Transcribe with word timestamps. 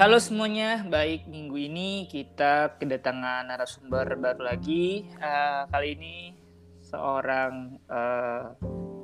Halo 0.00 0.16
semuanya, 0.16 0.80
baik 0.88 1.28
minggu 1.28 1.60
ini 1.60 2.08
kita 2.08 2.72
kedatangan 2.80 3.52
narasumber 3.52 4.16
baru 4.16 4.48
lagi. 4.48 5.04
Uh, 5.20 5.68
kali 5.68 5.92
ini 5.92 6.32
seorang 6.80 7.76
uh, 7.84 8.48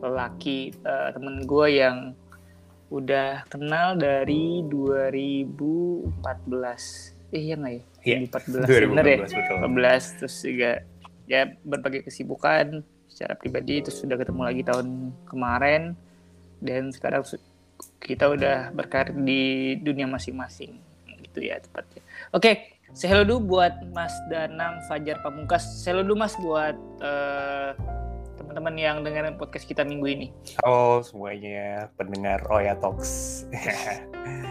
lelaki 0.01 0.73
uh, 0.89 1.13
temen 1.13 1.45
gue 1.45 1.69
yang 1.69 2.17
udah 2.89 3.45
kenal 3.53 4.01
dari 4.01 4.65
2014. 4.73 6.33
Eh 7.29 7.45
iya 7.45 7.61
nggak 7.61 7.75
ya? 7.77 7.83
Iya. 8.01 8.17
2014 8.33 8.89
bener 8.89 9.05
ya? 9.05 9.19
2014, 9.21 9.37
betul. 9.37 9.57
2014 9.69 10.17
terus 10.17 10.37
juga 10.49 10.73
ya 11.29 11.43
berbagai 11.61 12.09
kesibukan 12.09 12.81
secara 13.05 13.37
pribadi 13.37 13.85
terus 13.85 14.01
sudah 14.01 14.17
ketemu 14.17 14.49
lagi 14.49 14.65
tahun 14.65 15.13
kemarin 15.29 15.93
dan 16.65 16.89
sekarang 16.89 17.21
kita 17.99 18.31
udah 18.31 18.71
berkarir 18.71 19.17
di 19.17 19.75
dunia 19.81 20.07
masing-masing 20.07 20.79
gitu 21.23 21.39
ya 21.43 21.61
tepatnya. 21.61 22.01
Oke, 22.33 22.79
saya 22.95 23.19
hello 23.19 23.25
dulu 23.37 23.57
buat 23.59 23.75
Mas 23.93 24.15
Danang 24.31 24.81
Fajar 24.87 25.21
Pamungkas. 25.21 25.65
Saya 25.83 25.99
hello 25.99 26.13
dulu 26.13 26.23
Mas 26.23 26.35
buat 26.39 26.77
eh, 27.03 27.71
teman-teman 28.39 28.75
yang 28.79 28.97
dengerin 29.03 29.37
podcast 29.37 29.67
kita 29.67 29.83
minggu 29.83 30.07
ini. 30.07 30.27
Halo 30.63 31.03
semuanya 31.03 31.91
pendengar 31.99 32.41
Oya 32.49 32.79
Talks. 32.79 33.45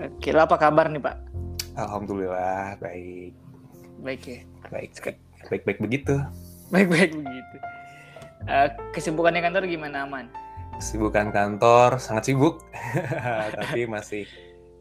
Oke, 0.00 0.32
lo 0.32 0.40
apa 0.44 0.56
kabar 0.56 0.88
nih 0.88 1.02
Pak? 1.02 1.16
Alhamdulillah 1.76 2.76
baik, 2.80 3.32
Baik 4.00 4.22
ya. 4.26 4.38
baik, 4.72 4.90
baik, 5.48 5.62
baik 5.64 5.78
begitu. 5.80 6.14
Baik-baik 6.70 7.12
begitu. 7.16 7.56
Eh, 8.48 8.68
kesibukannya 8.96 9.44
kantor 9.44 9.68
gimana 9.68 10.08
aman? 10.08 10.26
Kesibukan 10.80 11.28
kantor 11.28 12.00
sangat 12.00 12.32
sibuk, 12.32 12.64
tapi 13.60 13.84
masih 13.84 14.24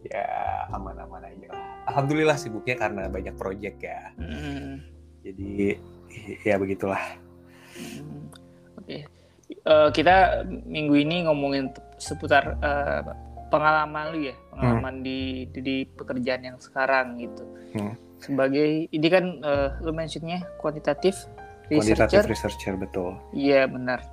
ya 0.07 0.23
aman-aman 0.71 1.27
aja. 1.27 1.51
lah. 1.51 1.59
Alhamdulillah 1.91 2.39
sibuknya 2.39 2.79
karena 2.79 3.11
banyak 3.11 3.35
proyek 3.35 3.83
ya. 3.83 4.15
Hmm. 4.15 4.79
Jadi 5.27 5.75
ya 6.47 6.55
begitulah. 6.55 7.03
Hmm, 7.75 8.31
Oke, 8.79 9.03
Eh, 9.49 9.89
kita 9.89 10.45
minggu 10.45 10.93
ini 10.93 11.25
ngomongin 11.25 11.73
seputar 11.97 12.53
eh, 12.61 13.01
pengalaman 13.49 14.13
lu 14.13 14.29
ya, 14.29 14.35
pengalaman 14.53 15.01
di, 15.01 15.49
di 15.49 15.59
di 15.65 15.75
pekerjaan 15.89 16.45
yang 16.45 16.57
sekarang 16.61 17.17
gitu. 17.17 17.43
Hmm. 17.73 17.97
Sebagai 18.21 18.85
ini 18.93 19.07
kan 19.09 19.41
eh, 19.41 19.69
lu 19.81 19.89
mentionnya 19.89 20.45
kuantitatif 20.61 21.17
researcher, 21.65 22.25
researcher 22.29 22.77
betul. 22.77 23.17
iya 23.33 23.65
benar. 23.65 24.05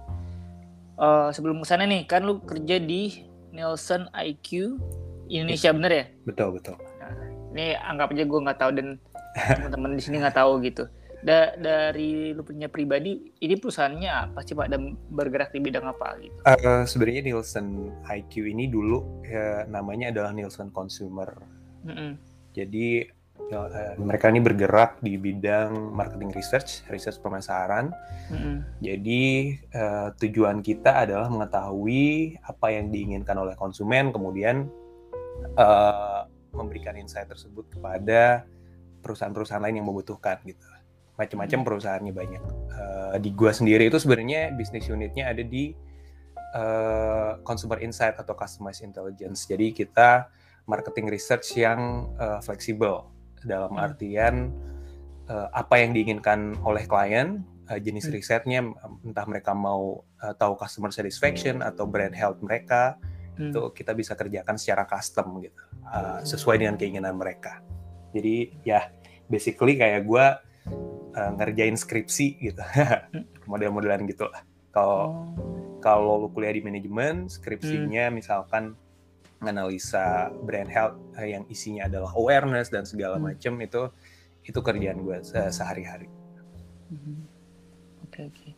Eh, 0.96 1.28
sebelum 1.36 1.60
ke 1.60 1.66
sana 1.68 1.84
nih, 1.84 2.08
kan 2.08 2.24
lu 2.24 2.40
kerja 2.40 2.80
di 2.80 3.28
Nielsen 3.52 4.08
IQ 4.16 4.80
Indonesia 5.28 5.70
bener 5.76 5.92
ya? 5.92 6.04
Betul 6.24 6.56
betul. 6.56 6.76
Ini 7.52 7.76
anggap 7.80 8.12
aja 8.12 8.24
gue 8.24 8.40
nggak 8.40 8.58
tahu 8.60 8.70
dan 8.76 8.88
teman-teman 9.36 9.96
di 9.96 10.02
sini 10.02 10.20
nggak 10.20 10.36
tahu 10.36 10.60
gitu. 10.64 10.88
Da- 11.20 11.56
dari 11.56 12.32
lu 12.32 12.44
punya 12.44 12.68
pribadi, 12.68 13.32
ini 13.40 13.54
perusahaannya 13.56 14.12
apa 14.12 14.40
sih 14.44 14.52
pak 14.52 14.68
dan 14.68 14.94
bergerak 15.10 15.52
di 15.52 15.60
bidang 15.60 15.84
apa 15.88 16.16
gitu? 16.20 16.36
Eh, 16.44 16.84
sebenarnya 16.84 17.22
Nielsen 17.28 17.92
IQ 18.06 18.32
ini 18.48 18.68
dulu 18.68 19.24
ya, 19.24 19.64
namanya 19.68 20.12
adalah 20.12 20.30
Nielsen 20.32 20.72
Consumer 20.72 21.28
Mm-mm. 21.86 22.18
Jadi 22.50 23.04
ya, 23.46 23.60
eh, 23.70 23.94
mereka 23.98 24.28
ini 24.32 24.42
bergerak 24.42 24.98
di 25.00 25.14
bidang 25.16 25.94
marketing 25.94 26.34
research, 26.34 26.82
research 26.90 27.22
pemasaran. 27.22 27.94
Mm-mm. 28.32 28.66
Jadi 28.82 29.54
eh, 29.58 30.08
tujuan 30.18 30.60
kita 30.60 31.06
adalah 31.06 31.30
mengetahui 31.30 32.36
apa 32.42 32.66
yang 32.74 32.90
diinginkan 32.90 33.38
oleh 33.38 33.54
konsumen, 33.54 34.10
kemudian 34.10 34.66
eh, 35.54 36.20
memberikan 36.56 36.96
insight 36.96 37.28
tersebut 37.28 37.68
kepada 37.68 38.48
perusahaan-perusahaan 39.04 39.62
lain 39.62 39.78
yang 39.78 39.88
membutuhkan 39.88 40.40
gitu. 40.42 40.64
Macam-macam 41.16 41.58
Hmm. 41.62 41.66
perusahaannya 41.68 42.12
banyak. 42.12 42.42
Eh, 42.76 43.16
di 43.24 43.30
gua 43.32 43.52
sendiri 43.54 43.88
itu 43.88 43.96
sebenarnya 43.96 44.52
bisnis 44.52 44.90
unitnya 44.90 45.30
ada 45.30 45.40
di 45.40 45.72
eh, 46.56 47.32
consumer 47.44 47.78
insight 47.84 48.16
atau 48.16 48.32
customized 48.32 48.80
intelligence. 48.80 49.44
Jadi 49.44 49.76
kita 49.76 50.28
marketing 50.66 51.06
research 51.12 51.52
yang 51.56 52.10
eh, 52.16 52.40
fleksibel 52.42 53.15
dalam 53.46 53.72
Hmm. 53.72 53.86
artian 53.86 54.34
eh, 55.26 55.48
apa 55.50 55.82
yang 55.82 55.90
diinginkan 55.90 56.54
oleh 56.62 56.86
klien, 56.86 57.42
eh, 57.66 57.80
jenis 57.82 58.06
Hmm. 58.06 58.14
risetnya 58.14 58.60
entah 59.02 59.26
mereka 59.26 59.54
mau 59.54 60.02
eh, 60.22 60.34
tahu 60.34 60.54
customer 60.54 60.90
satisfaction 60.90 61.62
atau 61.62 61.86
brand 61.86 62.14
health 62.14 62.38
mereka 62.42 62.94
Hmm. 63.34 63.50
itu 63.50 63.62
kita 63.74 63.92
bisa 63.92 64.14
kerjakan 64.14 64.54
secara 64.56 64.86
custom 64.86 65.38
gitu 65.42 65.62
eh, 65.86 66.20
sesuai 66.22 66.62
dengan 66.62 66.74
keinginan 66.74 67.14
mereka. 67.14 67.58
Jadi 68.14 68.62
ya 68.62 68.90
basically 69.26 69.74
kayak 69.76 70.02
gue 70.02 70.26
ngerjain 71.16 71.74
skripsi 71.74 72.26
gitu, 72.44 72.60
model-modelan 73.50 74.04
gitu 74.04 74.28
lah. 74.28 74.44
Kalau 74.70 75.00
Oh. 75.08 75.26
kalau 75.80 76.18
lu 76.20 76.28
kuliah 76.28 76.52
di 76.52 76.60
manajemen, 76.60 77.30
skripsinya 77.30 78.10
misalkan 78.10 78.74
analisa 79.38 80.04
brand 80.38 80.66
health 80.66 80.96
eh, 81.14 81.32
yang 81.32 81.44
isinya 81.46 81.84
adalah 81.84 82.12
awareness 82.12 82.68
dan 82.68 82.82
segala 82.82 83.16
Hmm. 83.16 83.30
macam 83.30 83.52
itu 83.58 83.82
itu 84.42 84.58
kerjaan 84.58 84.98
gue 84.98 85.18
se- 85.20 85.50
sehari-hari. 85.50 86.06
Oke 88.02 88.20
oke. 88.24 88.48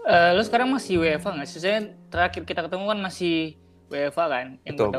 Eh, 0.00 0.30
lu 0.32 0.42
sekarang 0.42 0.68
masih 0.68 0.98
WFA 0.98 1.34
nggak? 1.34 1.48
Saya 1.48 1.80
terakhir 2.06 2.44
kita 2.44 2.60
ketemu 2.62 2.84
kan 2.86 3.00
masih 3.00 3.56
WFA 3.88 4.24
kan 4.26 4.46
yang 4.62 4.76
Betul. 4.76 4.90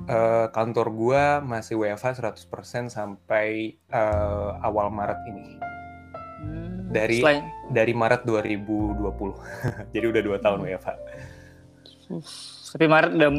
Eh, 0.00 0.46
kantor 0.48 0.86
gue 0.88 1.22
masih 1.44 1.74
WFH 1.76 2.16
100% 2.16 2.48
sampai 2.88 3.76
eh, 3.84 4.50
awal 4.60 4.88
Maret 4.88 5.20
ini. 5.26 5.44
Hmm, 6.38 6.88
Dari- 6.88 7.20
selain 7.20 7.44
Dari 7.68 7.92
Maret 7.92 8.24
2020. 8.24 9.36
Jadi 9.94 10.06
udah 10.06 10.22
dua 10.24 10.38
tahun 10.38 10.58
Hmm. 10.58 10.68
WFH. 10.70 10.88
tapi 12.68 12.84
Maret 12.84 13.12
udah 13.12 13.30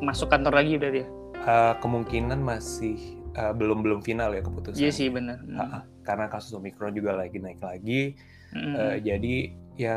masuk 0.00 0.28
kantor 0.28 0.58
lagi 0.58 0.76
udah 0.76 0.90
dia. 0.90 1.06
Eh, 1.38 1.74
kemungkinan 1.80 2.38
masih 2.38 2.98
eh, 3.32 3.52
belum 3.54 3.80
belum 3.80 4.00
final 4.02 4.34
ya 4.34 4.42
keputusan. 4.42 4.78
Iya 4.78 4.90
sih 4.90 5.08
benar. 5.08 5.38
Ha-ha. 5.54 5.80
Karena 6.02 6.26
kasus 6.26 6.50
Omikron 6.52 6.92
juga 6.92 7.14
lagi 7.14 7.38
naik 7.38 7.60
lagi. 7.60 8.14
Hmm. 8.50 8.74
Eh, 8.74 8.96
jadi 9.00 9.34
ya 9.76 9.96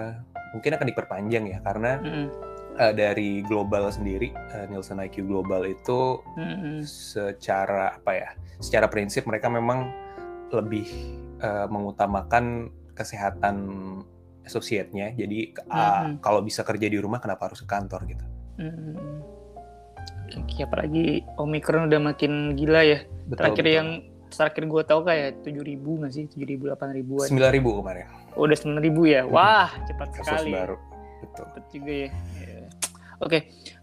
mungkin 0.51 0.75
akan 0.75 0.87
diperpanjang 0.87 1.43
ya 1.47 1.59
karena 1.61 1.91
Hmm. 1.97 2.27
eh, 2.77 2.93
dari 2.93 3.39
global 3.41 3.87
sendiri 3.89 4.29
eh, 4.31 4.65
Nielsen 4.67 4.99
IQ 4.99 5.23
global 5.25 5.63
itu 5.63 6.19
Hmm. 6.35 6.83
secara 6.83 7.95
apa 7.95 8.11
ya 8.13 8.29
secara 8.59 8.85
prinsip 8.85 9.23
mereka 9.25 9.47
memang 9.47 9.87
lebih 10.51 10.85
eh, 11.41 11.65
mengutamakan 11.65 12.69
kesehatan 12.93 13.55
associate-nya 14.43 15.15
jadi 15.15 15.39
ah, 15.65 16.05
Mhm. 16.05 16.19
kalau 16.19 16.43
bisa 16.43 16.61
kerja 16.61 16.85
di 16.85 16.97
rumah 16.97 17.17
kenapa 17.17 17.49
harus 17.49 17.63
ke 17.63 17.67
kantor 17.67 18.05
gitu 18.05 18.25
Hmm. 18.59 18.93
Oke, 20.37 20.63
apalagi 20.63 21.25
Omikron 21.35 21.91
udah 21.91 21.99
makin 21.99 22.55
gila 22.55 22.81
ya. 22.85 22.99
Terakhir 23.31 23.65
yang 23.67 23.87
terakhir 24.31 24.63
gue 24.63 24.81
tahu 24.87 25.01
kayak 25.03 25.43
7000 25.43 25.75
nggak 25.83 26.11
sih? 26.15 26.23
7000 26.31 26.71
8000-an. 26.71 27.27
sembilan 27.27 27.51
ribu 27.51 27.69
kemarin 27.83 28.05
Oh, 28.39 28.47
udah 28.47 28.55
9000 28.55 29.11
ya. 29.11 29.21
Wah, 29.27 29.67
cepat 29.83 30.09
kasus 30.15 30.27
sekali. 30.31 30.51
baru 30.55 30.77
betul 31.21 31.45
Cepet 31.51 31.63
juga 31.75 31.91
ya. 31.93 32.09
Iya. 32.39 32.59
Oke, 33.21 33.37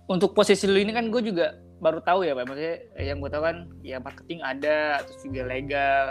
untuk 0.09 0.33
posisi 0.33 0.65
lu 0.67 0.81
ini 0.81 0.91
kan 0.91 1.13
gue 1.13 1.21
juga 1.21 1.55
baru 1.79 2.01
tahu 2.01 2.25
ya, 2.27 2.33
Pak. 2.35 2.45
Maksudnya 2.49 2.77
eh, 2.97 3.05
yang 3.07 3.19
gue 3.21 3.31
tahu 3.31 3.43
kan 3.45 3.57
ya 3.85 3.97
marketing 4.01 4.41
ada, 4.43 5.05
terus 5.05 5.21
juga 5.23 5.43
legal. 5.47 6.07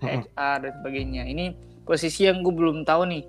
HR 0.00 0.56
dan 0.64 0.72
sebagainya. 0.80 1.22
Ini 1.28 1.44
posisi 1.84 2.24
yang 2.24 2.40
gue 2.40 2.52
belum 2.52 2.88
tahu 2.88 3.04
nih 3.04 3.24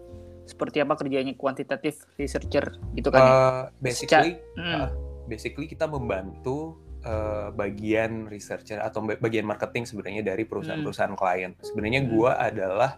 seperti 0.47 0.83
apa 0.83 0.95
kerjanya 0.95 1.35
kuantitatif 1.35 2.03
researcher 2.15 2.75
gitu 2.95 3.07
kan 3.07 3.21
ya. 3.21 3.31
Eh, 3.31 3.61
basically 3.79 4.31
Hmm. 4.55 4.87
ah, 4.87 4.89
basically 5.31 5.71
kita 5.71 5.87
membantu 5.87 6.75
eh, 7.01 7.49
bagian 7.55 8.29
researcher 8.29 8.77
atau 8.77 9.01
ba- 9.01 9.17
bagian 9.17 9.41
marketing 9.47 9.89
sebenarnya 9.89 10.21
dari 10.21 10.45
perusahaan-perusahaan 10.45 11.17
klien. 11.17 11.57
Sebenarnya 11.63 12.05
Hmm. 12.05 12.09
gua 12.13 12.31
adalah 12.37 12.91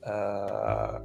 eh, 0.00 0.96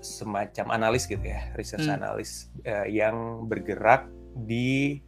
semacam 0.00 0.66
analis 0.72 1.04
gitu 1.04 1.20
ya, 1.20 1.52
research 1.54 1.84
Hmm. 1.84 2.00
analis 2.00 2.48
eh, 2.64 2.88
yang 2.88 3.44
bergerak 3.44 4.08
di 4.34 5.04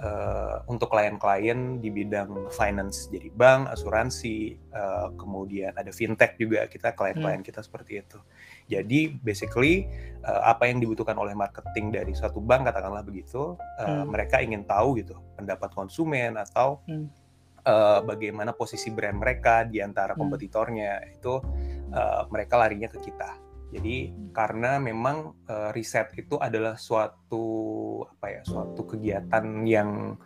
eh, 0.00 0.56
untuk 0.64 0.88
klien-klien 0.88 1.76
di 1.76 1.92
bidang 1.92 2.48
finance, 2.48 3.12
jadi 3.12 3.28
bank, 3.36 3.68
asuransi, 3.68 4.56
eh, 4.56 5.08
kemudian 5.20 5.76
ada 5.76 5.92
fintech 5.92 6.40
juga 6.40 6.64
kita 6.64 6.96
klien-klien 6.96 7.44
kita 7.44 7.60
seperti 7.60 8.00
itu. 8.00 8.16
Jadi 8.64 9.12
basically 9.20 9.84
eh, 10.24 10.42
apa 10.44 10.68
yang 10.68 10.80
dibutuhkan 10.80 11.16
oleh 11.20 11.36
marketing 11.36 11.92
dari 11.92 12.12
suatu 12.16 12.40
bank 12.40 12.72
katakanlah 12.72 13.04
begitu, 13.04 13.60
eh, 13.76 13.84
Hmm. 13.84 14.08
mereka 14.08 14.40
ingin 14.40 14.64
tahu 14.64 15.00
gitu 15.00 15.20
pendapat 15.36 15.68
konsumen 15.76 16.40
atau 16.40 16.80
Hmm. 16.88 17.12
eh, 17.60 18.00
bagaimana 18.00 18.56
posisi 18.56 18.88
brand 18.88 19.20
mereka 19.20 19.68
di 19.68 19.84
antara 19.84 20.16
Hmm. 20.16 20.24
kompetitornya 20.24 21.12
itu 21.12 21.44
eh, 21.90 22.22
mereka 22.30 22.54
larinya 22.56 22.86
ke 22.88 23.02
kita. 23.02 23.49
Jadi 23.70 24.10
karena 24.34 24.82
memang 24.82 25.46
eh, 25.46 25.70
riset 25.70 26.10
itu 26.18 26.34
adalah 26.42 26.74
suatu 26.74 27.46
apa 28.06 28.26
ya 28.30 28.40
suatu 28.42 28.82
kegiatan 28.82 29.44
yang 29.62 30.18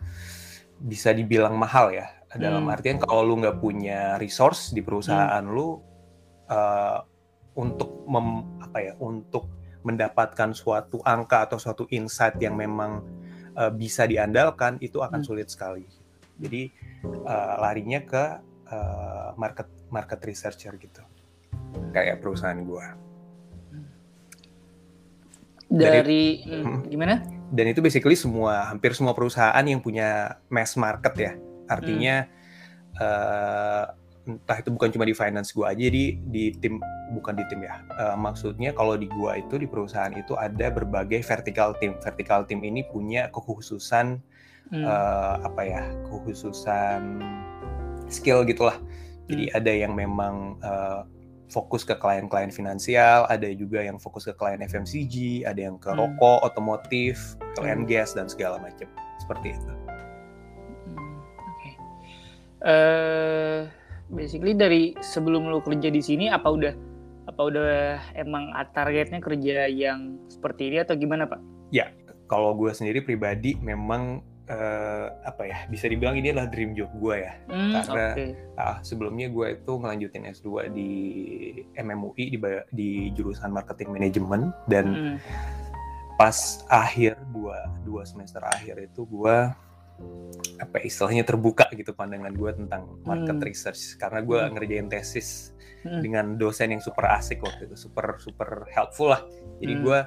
bisa 0.81 1.13
dibilang 1.15 1.55
mahal 1.55 1.93
ya 1.93 2.09
Dalam 2.35 2.67
Hmm. 2.67 2.75
artian 2.75 2.99
kalau 2.99 3.23
lu 3.23 3.39
nggak 3.39 3.63
punya 3.63 4.19
resource 4.19 4.75
di 4.75 4.83
perusahaan 4.83 5.39
lu 5.47 5.79
uh, 6.51 6.99
untuk 7.55 8.03
mem, 8.11 8.59
apa 8.59 8.77
ya, 8.83 8.93
untuk 8.99 9.47
mendapatkan 9.87 10.51
suatu 10.51 10.99
angka 11.07 11.47
atau 11.47 11.55
suatu 11.55 11.87
insight 11.95 12.35
yang 12.43 12.59
memang 12.59 13.07
uh, 13.55 13.71
bisa 13.71 14.03
diandalkan 14.03 14.75
itu 14.83 14.99
akan 14.99 15.23
Hmm. 15.23 15.27
sulit 15.31 15.47
sekali. 15.47 15.87
Jadi 16.35 16.67
uh, 17.07 17.55
larinya 17.63 18.03
ke 18.03 18.23
uh, 18.67 19.31
market 19.39 19.71
market 19.87 20.19
researcher 20.27 20.75
gitu. 20.75 21.07
Kayak 21.95 22.19
perusahaan 22.19 22.59
gua. 22.67 22.99
Dari 25.69 26.45
Hmm. 26.45 26.63
hmm, 26.63 26.79
gimana? 26.89 27.15
dan 27.53 27.65
itu 27.69 27.79
basically 27.79 28.17
semua 28.17 28.73
hampir 28.73 28.91
semua 28.97 29.13
perusahaan 29.13 29.61
yang 29.61 29.77
punya 29.79 30.41
mass 30.49 30.73
market 30.75 31.13
ya 31.13 31.31
artinya 31.69 32.25
eh, 32.97 33.85
entah 34.25 34.57
itu 34.57 34.73
bukan 34.73 34.89
cuma 34.89 35.05
di 35.05 35.13
finance 35.13 35.53
gua 35.53 35.69
aja 35.71 35.85
di 35.85 36.17
di 36.33 36.49
tim 36.57 36.81
bukan 37.13 37.37
di 37.37 37.45
tim 37.45 37.61
ya 37.61 37.77
Eh, 38.01 38.17
maksudnya 38.17 38.73
kalau 38.73 38.97
di 38.97 39.05
gua 39.13 39.37
itu 39.37 39.61
di 39.61 39.69
perusahaan 39.69 40.11
itu 40.11 40.33
ada 40.33 40.73
berbagai 40.73 41.21
vertical 41.21 41.77
team 41.77 41.93
vertical 42.01 42.41
team 42.49 42.65
ini 42.65 42.81
punya 42.89 43.29
kekhususan 43.29 44.19
Hmm. 44.73 44.81
eh, 44.81 45.35
apa 45.45 45.61
ya 45.61 45.81
kekhususan 46.09 47.21
skill 48.09 48.41
gitulah 48.49 48.81
jadi 49.29 49.53
ada 49.53 49.69
yang 49.69 49.93
memang 49.93 50.57
eh, 50.65 51.01
fokus 51.49 51.85
ke 51.85 51.93
klien-klien 51.97 52.49
finansial, 52.49 53.29
ada 53.29 53.47
juga 53.53 53.81
yang 53.81 54.01
fokus 54.01 54.25
ke 54.25 54.33
klien 54.33 54.61
FMCG, 54.61 55.45
ada 55.45 55.61
yang 55.61 55.77
ke 55.77 55.93
Hmm. 55.93 56.01
rokok, 56.01 56.41
otomotif, 56.45 57.37
and 57.61 57.85
Hmm. 57.85 57.89
gas 57.89 58.17
dan 58.17 58.25
segala 58.25 58.57
macam 58.57 58.89
seperti 59.21 59.53
itu. 59.53 59.73
Hmm, 60.89 61.17
Oke. 61.37 61.71
Eh, 62.65 63.59
basically 64.09 64.53
dari 64.57 64.93
sebelum 65.01 65.49
lu 65.49 65.61
kerja 65.61 65.89
di 65.89 66.01
sini 66.01 66.29
apa 66.29 66.49
udah 66.49 66.73
apa 67.25 67.41
udah 67.41 67.73
emang 68.13 68.53
targetnya 68.73 69.17
kerja 69.17 69.65
yang 69.65 70.21
seperti 70.29 70.69
ini 70.69 70.77
atau 70.85 70.93
gimana 70.93 71.25
pak? 71.25 71.41
Kalau 72.25 72.57
gue 72.57 72.73
sendiri 72.73 73.05
pribadi 73.05 73.53
memang 73.61 74.25
eh, 74.45 75.05
apa 75.21 75.41
ya 75.43 75.57
bisa 75.65 75.85
dibilang 75.85 76.13
ini 76.13 76.29
adalah 76.29 76.45
dream 76.45 76.73
job 76.73 76.89
gue 76.95 77.15
ya. 77.19 77.33
Hmm, 77.45 77.73
Karena- 77.73 78.13
Oke. 78.13 78.25
Ah, 78.55 78.77
sebelumnya 78.79 79.27
gue 79.27 79.47
itu 79.53 79.71
ngelanjutin 79.73 80.23
S2 80.27 80.47
di 80.69 80.89
MMUI 81.73 82.25
di, 82.29 82.37
di 82.71 82.89
jurusan 83.11 83.49
marketing 83.49 83.89
manajemen 83.91 84.41
dan 84.65 84.85
Hmm, 84.85 85.17
pas 86.15 86.35
akhir 86.67 87.17
dua 87.29 87.57
dua 87.81 88.05
semester 88.05 88.39
akhir 88.39 88.85
itu 88.85 89.03
gue 89.03 89.35
apa 90.57 90.75
ya, 90.77 90.83
istilahnya 90.85 91.23
terbuka 91.23 91.71
gitu 91.71 91.91
pandangan 91.91 92.31
gue 92.31 92.51
tentang 92.53 92.99
market 93.01 93.35
Hmm. 93.35 93.43
research 93.43 93.95
karena 93.95 94.19
gue 94.21 94.39
Hmm. 94.39 94.51
ngerjain 94.53 94.87
tesis 94.87 95.51
hmm, 95.83 95.99
dengan 95.99 96.25
dosen 96.35 96.69
yang 96.69 96.79
super 96.79 97.07
asik 97.09 97.39
waktu 97.41 97.65
itu 97.65 97.75
super 97.75 98.19
super 98.19 98.67
helpful 98.69 99.09
lah 99.09 99.23
jadi 99.57 99.73
Hmm. 99.73 99.83
gue 99.83 99.99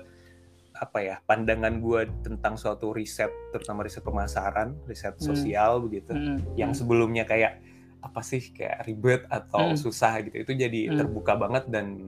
apa 0.79 0.99
ya 1.03 1.17
pandangan 1.27 1.83
gue 1.83 2.07
tentang 2.23 2.55
suatu 2.55 2.95
riset 2.95 3.31
terutama 3.51 3.83
riset 3.83 4.07
pemasaran 4.07 4.79
riset 4.87 5.19
Hmm. 5.19 5.27
sosial 5.35 5.83
begitu 5.83 6.15
hmm, 6.15 6.55
yang 6.55 6.71
hmm, 6.71 6.79
sebelumnya 6.79 7.27
kayak 7.27 7.59
apa 7.99 8.23
sih 8.23 8.39
kayak 8.55 8.87
ribet 8.87 9.23
atau 9.27 9.75
Hmm. 9.75 9.79
susah 9.79 10.23
gitu 10.23 10.47
itu 10.47 10.53
jadi 10.55 10.81
Hmm. 10.95 10.99
terbuka 11.03 11.35
banget 11.35 11.67
dan 11.67 12.07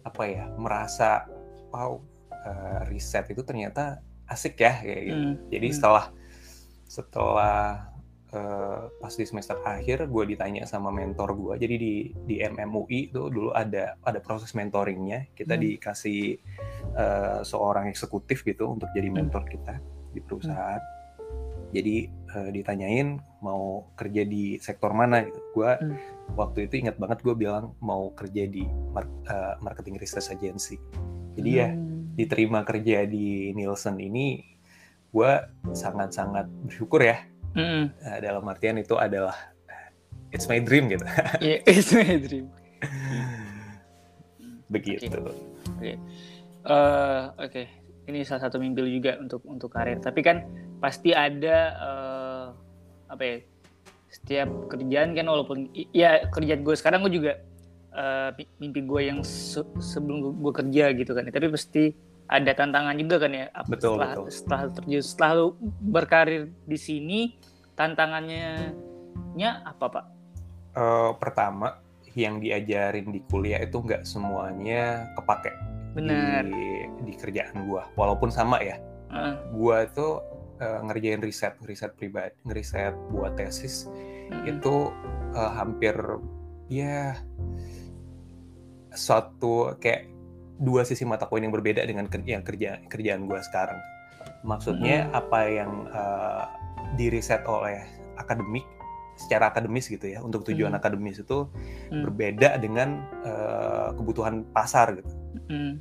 apa 0.00 0.22
ya 0.24 0.48
merasa 0.56 1.28
wow 1.68 2.00
eh, 2.32 2.80
riset 2.88 3.28
itu 3.28 3.44
ternyata 3.44 4.00
asik 4.24 4.56
ya 4.56 4.80
kayak 4.80 5.02
gitu 5.04 5.24
hmm, 5.28 5.34
jadi 5.52 5.66
hmm. 5.68 5.76
setelah 5.76 6.06
setelah 6.88 7.92
eh, 8.28 8.82
pas 9.00 9.12
di 9.12 9.24
semester 9.24 9.56
akhir 9.64 10.04
gue 10.04 10.24
ditanya 10.36 10.68
sama 10.68 10.92
mentor 10.92 11.32
gue 11.32 11.54
jadi 11.56 11.76
di 11.80 11.94
di 12.12 12.34
MMUI 12.44 13.08
itu 13.08 13.32
dulu 13.32 13.56
ada 13.56 13.96
ada 14.04 14.20
proses 14.20 14.52
mentoringnya 14.52 15.32
kita 15.32 15.56
Hmm. 15.56 15.62
dikasih 15.64 16.20
eh, 16.92 17.40
seorang 17.42 17.88
eksekutif 17.88 18.44
gitu 18.44 18.68
untuk 18.68 18.92
jadi 18.92 19.08
Hmm. 19.08 19.24
mentor 19.24 19.48
kita 19.48 19.80
di 20.12 20.20
perusahaan 20.20 20.80
jadi 21.68 21.96
eh, 22.08 22.50
ditanyain 22.52 23.20
mau 23.40 23.92
kerja 23.96 24.24
di 24.24 24.56
sektor 24.60 24.92
mana 24.92 25.24
gitu 25.24 25.40
gue 25.56 25.70
Hmm. 25.80 25.96
waktu 26.36 26.68
itu 26.68 26.84
ingat 26.84 27.00
banget 27.00 27.24
gue 27.24 27.32
bilang 27.32 27.72
mau 27.80 28.12
kerja 28.12 28.44
di 28.44 28.64
mar- 28.92 29.08
eh, 29.24 29.54
marketing 29.64 29.96
research 29.96 30.32
agency 30.32 30.76
jadi 31.32 31.50
ya 31.50 31.68
Hmm. 31.72 32.12
diterima 32.12 32.60
kerja 32.66 33.08
di 33.08 33.56
Nielsen 33.56 33.96
ini 33.96 34.42
gue 35.08 35.30
sangat-sangat 35.72 36.44
bersyukur 36.68 37.00
ya 37.00 37.24
Hmm, 37.56 37.90
Eh, 37.98 38.18
dalam 38.20 38.44
artian 38.44 38.76
itu 38.76 38.94
adalah 38.94 39.34
it's 40.30 40.46
my 40.46 40.60
dream 40.60 40.88
gitu 40.88 41.04
Iya, 41.44 41.56
it's 41.64 41.90
my 41.90 42.16
dream. 42.16 42.46
begitu 44.68 45.08
Eh, 46.68 47.22
Oke, 47.40 47.62
ini 48.04 48.20
salah 48.22 48.44
satu 48.44 48.60
mimpi 48.60 48.84
juga 48.90 49.16
untuk 49.16 49.40
untuk 49.48 49.72
karir. 49.72 49.96
Tapi 49.98 50.20
kan 50.20 50.44
pasti 50.78 51.16
ada 51.16 51.56
eh, 51.72 52.46
apa 53.08 53.22
ya? 53.24 53.36
Setiap 54.08 54.48
kerjaan 54.68 55.12
kan 55.12 55.24
walaupun 55.24 55.68
ya 55.92 56.28
kerjaan 56.28 56.64
gue 56.64 56.76
sekarang 56.76 57.04
gue 57.04 57.12
juga 57.14 57.32
mi- 58.36 58.52
mimpi 58.58 58.84
gue 58.84 59.00
yang 59.02 59.20
se- 59.20 59.64
sebelum 59.80 60.36
gue 60.36 60.52
kerja 60.54 60.92
gitu 60.92 61.12
kan. 61.12 61.24
Tapi 61.24 61.48
pasti 61.48 61.92
ada 62.28 62.52
tantangan 62.52 62.94
juga 63.00 63.16
kan 63.24 63.32
ya. 63.32 63.46
Betul, 63.64 63.96
setelah, 63.96 64.10
betul. 64.12 64.26
Setelah 64.28 64.62
terjun, 64.76 65.02
setelah 65.02 65.32
lu 65.34 65.48
berkarir 65.88 66.42
di 66.68 66.78
sini, 66.78 67.20
tantangannya 67.74 68.76
nya 69.34 69.64
apa 69.64 69.84
pak? 69.88 70.04
Eh, 70.78 71.10
pertama 71.18 71.74
yang 72.14 72.38
diajarin 72.38 73.10
di 73.10 73.18
kuliah 73.26 73.62
itu 73.62 73.82
nggak 73.82 74.06
semuanya 74.06 75.10
kepake 75.18 75.50
Benar. 75.94 76.46
di 76.46 76.86
di 77.06 77.12
kerjaan 77.14 77.66
gue 77.66 77.82
walaupun 77.94 78.30
sama 78.30 78.58
ya 78.62 78.78
Heeh. 79.10 79.34
gue 79.54 79.78
tuh 79.94 80.22
eh, 80.58 80.80
ngerjain 80.86 81.22
riset 81.22 81.54
riset 81.62 81.94
pribadi 81.94 82.34
ngeriset 82.46 82.94
buat 83.14 83.38
tesis 83.38 83.86
Mm-mm. 84.30 84.50
itu 84.50 84.90
eh, 85.34 85.52
hampir 85.54 85.94
ya 86.70 87.14
suatu 88.94 89.78
kayak 89.78 90.10
dua 90.58 90.82
sisi 90.82 91.06
mata 91.06 91.30
koin 91.30 91.46
yang 91.46 91.54
berbeda 91.54 91.86
dengan 91.86 92.10
yang 92.26 92.42
kerja 92.42 92.82
kerjaan 92.90 93.30
gue 93.30 93.40
sekarang. 93.46 93.78
Maksudnya 94.42 95.10
apa 95.14 95.46
yang 95.46 95.86
eh, 95.88 96.44
diriset 96.98 97.46
oleh 97.46 97.82
akademik 98.18 98.66
secara 99.18 99.50
akademis 99.50 99.90
gitu 99.90 100.06
ya 100.06 100.22
untuk 100.22 100.46
tujuan 100.46 100.74
Hmm. 100.74 100.78
akademis 100.78 101.22
itu 101.22 101.50
Hmm. 101.90 102.02
berbeda 102.06 102.58
dengan 102.58 103.02
eh, 103.26 103.88
kebutuhan 103.94 104.46
pasar 104.54 104.94
gitu. 104.98 105.14
Mm. 105.50 105.74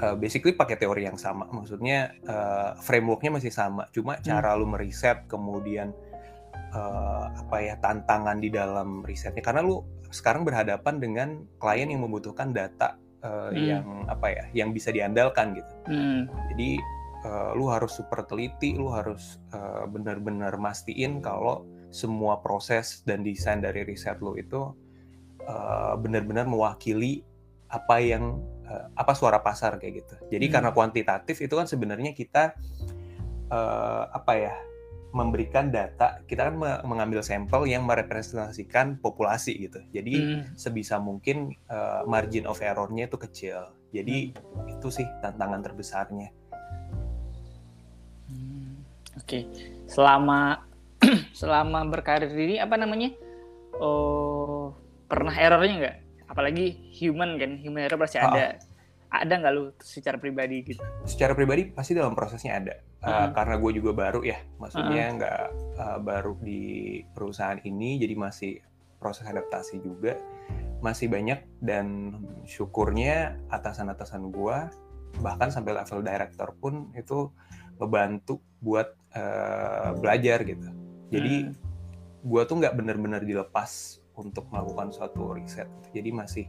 Eh, 0.00 0.16
basically 0.16 0.54
pakai 0.54 0.78
teori 0.78 1.02
yang 1.02 1.18
sama, 1.18 1.50
maksudnya 1.50 2.14
eh, 2.22 2.70
frameworknya 2.78 3.36
masih 3.36 3.50
sama, 3.50 3.90
cuma 3.90 4.16
cara 4.22 4.54
lu 4.54 4.64
meriset 4.64 5.26
kemudian 5.26 5.90
eh, 6.70 7.24
apa 7.26 7.56
ya 7.58 7.74
tantangan 7.82 8.38
di 8.38 8.48
dalam 8.54 9.02
risetnya 9.02 9.42
karena 9.42 9.66
lu 9.66 9.82
sekarang 10.14 10.46
berhadapan 10.46 11.02
dengan 11.02 11.28
klien 11.58 11.90
yang 11.90 12.06
membutuhkan 12.06 12.54
data 12.54 12.96
eh, 13.20 13.50
Hmm. 13.52 13.56
yang 13.56 13.86
apa 14.08 14.26
ya 14.32 14.44
yang 14.56 14.70
bisa 14.72 14.88
diandalkan 14.90 15.52
gitu. 15.56 15.72
Mm. 15.88 16.20
Jadi 16.54 16.70
eh, 17.20 17.50
lu 17.52 17.68
harus 17.68 17.92
super 17.92 18.24
teliti, 18.24 18.76
lu 18.76 18.88
harus 18.88 19.36
eh, 19.52 19.84
benar-benar 19.88 20.56
mastiin 20.56 21.20
kalau 21.20 21.68
semua 21.90 22.38
proses 22.40 23.02
dan 23.04 23.20
desain 23.26 23.60
dari 23.60 23.82
riset 23.84 24.18
lu 24.24 24.38
itu 24.40 24.72
eh, 25.44 25.94
benar-benar 26.00 26.48
mewakili 26.48 27.20
apa 27.70 28.00
yang 28.00 28.40
eh, 28.64 28.86
apa 28.96 29.12
suara 29.12 29.38
pasar 29.44 29.76
kayak 29.76 29.94
gitu. 30.04 30.14
Jadi 30.32 30.46
Hmm. 30.48 30.54
karena 30.56 30.70
kuantitatif 30.72 31.36
itu 31.44 31.54
kan 31.54 31.66
sebenarnya 31.68 32.16
kita 32.16 32.56
eh, 33.50 34.04
apa 34.10 34.32
ya 34.38 34.54
memberikan 35.10 35.68
data, 35.68 36.22
kita 36.22 36.48
kan 36.48 36.54
me- 36.54 36.82
mengambil 36.86 37.18
sampel 37.20 37.66
yang 37.66 37.82
merepresentasikan 37.82 38.98
populasi 38.98 39.58
gitu. 39.58 39.82
Jadi 39.90 40.14
Mm. 40.16 40.42
sebisa 40.54 40.96
mungkin 40.96 41.50
eh, 41.66 42.02
margin 42.06 42.46
of 42.46 42.58
error-nya 42.58 43.06
itu 43.06 43.18
kecil. 43.18 43.74
Jadi 43.90 44.30
itu 44.70 44.88
sih 44.88 45.06
tantangan 45.18 45.60
terbesarnya. 45.60 46.30
Hmm, 48.30 48.86
Oke, 49.18 49.50
selama 49.90 50.62
selama 51.34 51.82
berkarir 51.90 52.30
ini 52.30 52.62
apa 52.62 52.78
namanya? 52.78 53.10
Oh, 53.74 54.70
pernah 55.06 55.34
errornya 55.34 55.74
nggak? 55.74 55.96
Apalagi 56.30 56.70
human 56.94 57.34
kan, 57.34 57.58
human 57.58 57.82
error 57.82 57.98
pasti 57.98 58.22
Ah. 58.22 58.30
ada. 58.30 58.46
Ada 59.10 59.42
nggak 59.42 59.52
lu 59.52 59.74
secara 59.82 60.16
pribadi 60.16 60.62
gitu? 60.62 60.82
secara 61.02 61.34
pribadi 61.34 61.66
pasti 61.70 61.92
dalam 61.92 62.14
prosesnya 62.14 62.56
ada 62.56 62.74
Uh, 63.00 63.08
Mm. 63.10 63.32
karena 63.32 63.54
gue 63.56 63.72
juga 63.80 63.92
baru 63.96 64.20
ya 64.20 64.36
maksudnya 64.60 65.04
nggak 65.16 65.42
uh, 65.80 65.98
baru 66.04 66.36
di 66.36 67.00
perusahaan 67.16 67.56
ini 67.64 67.96
jadi 67.96 68.12
masih 68.12 68.60
proses 69.00 69.24
adaptasi 69.24 69.80
juga 69.80 70.20
masih 70.84 71.08
banyak 71.08 71.40
dan 71.64 72.12
syukurnya 72.44 73.40
atasan-atasan 73.48 74.28
gue 74.28 74.56
bahkan 75.24 75.48
sampai 75.48 75.80
level 75.80 76.04
director 76.04 76.52
pun 76.60 76.92
itu 76.92 77.32
membantu 77.80 78.44
buat 78.60 78.92
uh, 79.16 79.96
belajar 79.96 80.44
gitu 80.44 80.68
jadi 81.08 81.48
Hmm. 81.48 81.56
gue 82.20 82.42
tuh 82.44 82.56
nggak 82.60 82.76
benar-benar 82.76 83.24
dilepas 83.24 83.96
untuk 84.12 84.44
melakukan 84.52 84.92
suatu 84.92 85.32
riset 85.32 85.72
jadi 85.96 86.12
masih 86.12 86.44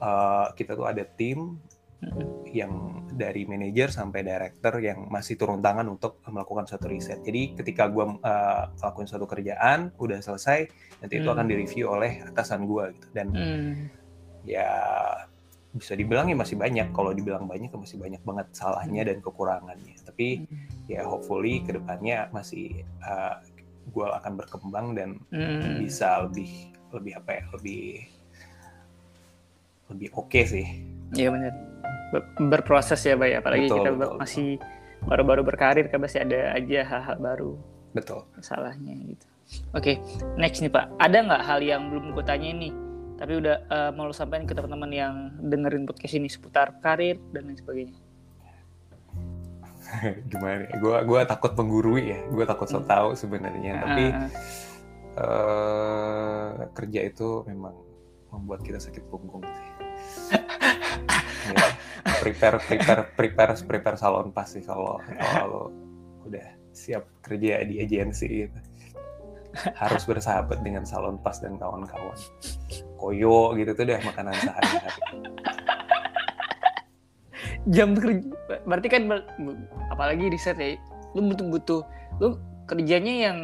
uh, 0.00 0.48
kita 0.56 0.72
tuh 0.72 0.88
ada 0.88 1.04
tim 1.04 1.60
yang 2.54 3.04
dari 3.10 3.46
manajer 3.48 3.90
sampai 3.90 4.22
director 4.22 4.78
yang 4.78 5.08
masih 5.10 5.34
turun 5.34 5.58
tangan 5.58 5.86
untuk 5.90 6.22
melakukan 6.28 6.68
suatu 6.68 6.86
riset. 6.90 7.22
Jadi 7.24 7.58
ketika 7.58 7.90
gue 7.90 8.04
uh, 8.04 8.62
lakuin 8.78 9.08
suatu 9.08 9.26
kerjaan 9.26 9.90
udah 9.98 10.18
selesai, 10.22 10.68
nanti 11.02 11.14
itu 11.18 11.28
akan 11.30 11.46
direview 11.46 11.90
oleh 11.90 12.22
atasan 12.26 12.66
gue 12.68 12.94
gitu. 12.94 13.06
Dan 13.14 13.26
hmm. 13.34 13.72
ya 14.46 14.70
bisa 15.74 15.98
dibilang 15.98 16.30
ya 16.30 16.36
masih 16.38 16.54
banyak. 16.54 16.94
Kalau 16.94 17.10
dibilang 17.10 17.50
banyak 17.50 17.74
ya 17.74 17.78
masih 17.78 17.98
banyak 17.98 18.22
banget 18.22 18.46
salahnya 18.54 19.02
dan 19.08 19.18
kekurangannya. 19.18 19.96
Tapi 20.06 20.46
hmm. 20.46 20.90
ya 20.90 21.02
hopefully 21.06 21.64
ke 21.64 21.74
depannya 21.74 22.30
masih 22.30 22.86
uh, 23.02 23.42
gue 23.90 24.06
akan 24.06 24.32
berkembang 24.38 24.86
dan 24.94 25.18
hmm. 25.34 25.82
bisa 25.82 26.24
lebih 26.28 26.70
lebih 26.94 27.18
apa 27.18 27.30
ya 27.34 27.44
lebih 27.58 27.84
lebih 29.90 30.08
oke 30.14 30.30
okay 30.30 30.44
sih. 30.46 30.66
Iya 31.14 31.34
benar. 31.34 31.73
Berproses 32.38 33.00
ya, 33.02 33.14
Bay. 33.18 33.34
Apalagi 33.38 33.66
betul, 33.66 33.78
kita 33.82 33.90
betul, 33.94 34.16
masih 34.20 34.48
baru-baru 35.04 35.42
berkarir 35.44 35.86
kan 35.92 36.00
masih 36.00 36.24
ada 36.24 36.56
aja 36.56 36.80
hal-hal 36.84 37.16
baru. 37.20 37.52
Betul. 37.94 38.26
Salahnya 38.40 38.94
gitu. 39.14 39.26
Oke, 39.76 40.00
okay, 40.00 40.34
next 40.40 40.64
nih 40.64 40.72
Pak. 40.72 40.96
Ada 40.96 41.18
nggak 41.20 41.42
hal 41.44 41.60
yang 41.60 41.92
belum 41.92 42.16
gue 42.16 42.24
tanya 42.24 42.48
ini, 42.48 42.72
tapi 43.20 43.38
udah 43.44 43.56
uh, 43.68 43.90
mau 43.92 44.08
lo 44.08 44.14
sampaikan 44.16 44.48
ke 44.48 44.56
teman-teman 44.56 44.90
yang 44.90 45.14
dengerin 45.36 45.84
podcast 45.84 46.16
ini 46.16 46.28
seputar 46.32 46.80
karir 46.80 47.20
dan 47.36 47.52
lain 47.52 47.58
sebagainya? 47.60 47.96
Gimana? 50.32 50.64
Gue 50.80 50.96
ya? 50.96 51.00
gua 51.04 51.20
takut 51.28 51.52
menggurui 51.54 52.16
ya. 52.16 52.20
Gue 52.32 52.48
takut 52.48 52.66
so 52.66 52.80
hmm. 52.80 52.88
tahu 52.88 53.08
sebenarnya. 53.12 53.72
Uh. 53.76 53.82
Tapi 53.84 54.04
uh, 55.20 56.48
kerja 56.72 57.00
itu 57.04 57.44
memang 57.44 57.76
membuat 58.34 58.66
kita 58.66 58.82
sakit 58.82 59.06
punggung 59.12 59.46
sih 59.46 59.68
ya, 60.34 60.42
prepare 62.24 62.56
prepare 62.64 63.02
prepare 63.12 63.52
prepare 63.68 63.96
salon 64.00 64.32
pas 64.32 64.48
sih 64.48 64.64
kalau 64.64 64.96
kalau 65.20 65.68
udah 66.24 66.46
siap 66.72 67.04
kerja 67.20 67.62
di 67.68 67.84
agensi 67.84 68.48
gitu. 68.48 68.58
harus 69.76 70.02
bersahabat 70.08 70.64
dengan 70.64 70.82
salon 70.88 71.20
pas 71.20 71.36
dan 71.38 71.60
kawan-kawan 71.60 72.16
koyo 72.96 73.52
gitu 73.60 73.76
tuh 73.76 73.84
deh 73.84 74.00
makanan 74.00 74.34
sehari-hari 74.40 75.00
jam 77.68 77.92
kerja 77.94 78.24
berarti 78.64 78.88
kan 78.88 79.02
apalagi 79.92 80.32
riset 80.32 80.56
ya 80.56 80.80
lu 81.14 81.28
butuh 81.30 81.46
butuh 81.46 81.82
lu 82.18 82.40
kerjanya 82.64 83.30
yang 83.30 83.38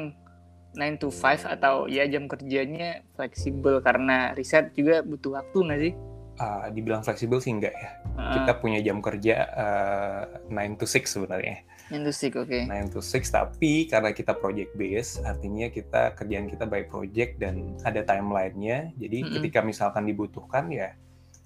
9 0.75 1.03
to 1.03 1.09
5 1.11 1.51
atau 1.59 1.91
ya 1.91 2.07
jam 2.07 2.31
kerjanya 2.31 3.03
fleksibel 3.19 3.83
karena 3.83 4.31
riset 4.39 4.71
juga 4.75 5.03
butuh 5.03 5.43
waktu 5.43 5.59
nggak 5.67 5.81
sih? 5.83 5.93
Uh, 6.41 6.67
dibilang 6.73 7.05
fleksibel 7.05 7.39
sih 7.39 7.53
enggak 7.53 7.77
ya. 7.77 7.91
Uh. 8.17 8.41
Kita 8.41 8.53
punya 8.59 8.81
jam 8.81 9.05
kerja 9.05 9.37
uh, 9.53 10.23
ah, 10.49 10.75
9 10.75 10.81
to 10.81 10.87
6 10.89 11.05
sebenarnya. 11.05 11.63
9 11.93 12.07
to 12.07 12.13
6, 12.15 12.41
oke. 12.41 12.49
Okay. 12.49 12.63
9 12.65 12.95
to 12.97 13.01
6, 13.05 13.29
tapi 13.29 13.73
karena 13.91 14.11
kita 14.17 14.33
project 14.39 14.73
base, 14.75 15.21
artinya 15.21 15.69
kita 15.69 16.17
kerjaan 16.17 16.47
kita 16.49 16.65
by 16.65 16.83
project 16.89 17.37
dan 17.39 17.77
ada 17.85 18.01
timeline-nya. 18.03 18.95
Jadi 18.97 19.17
mm 19.21 19.25
-hmm. 19.27 19.35
ketika 19.39 19.61
misalkan 19.61 20.09
dibutuhkan 20.09 20.73
ya 20.73 20.97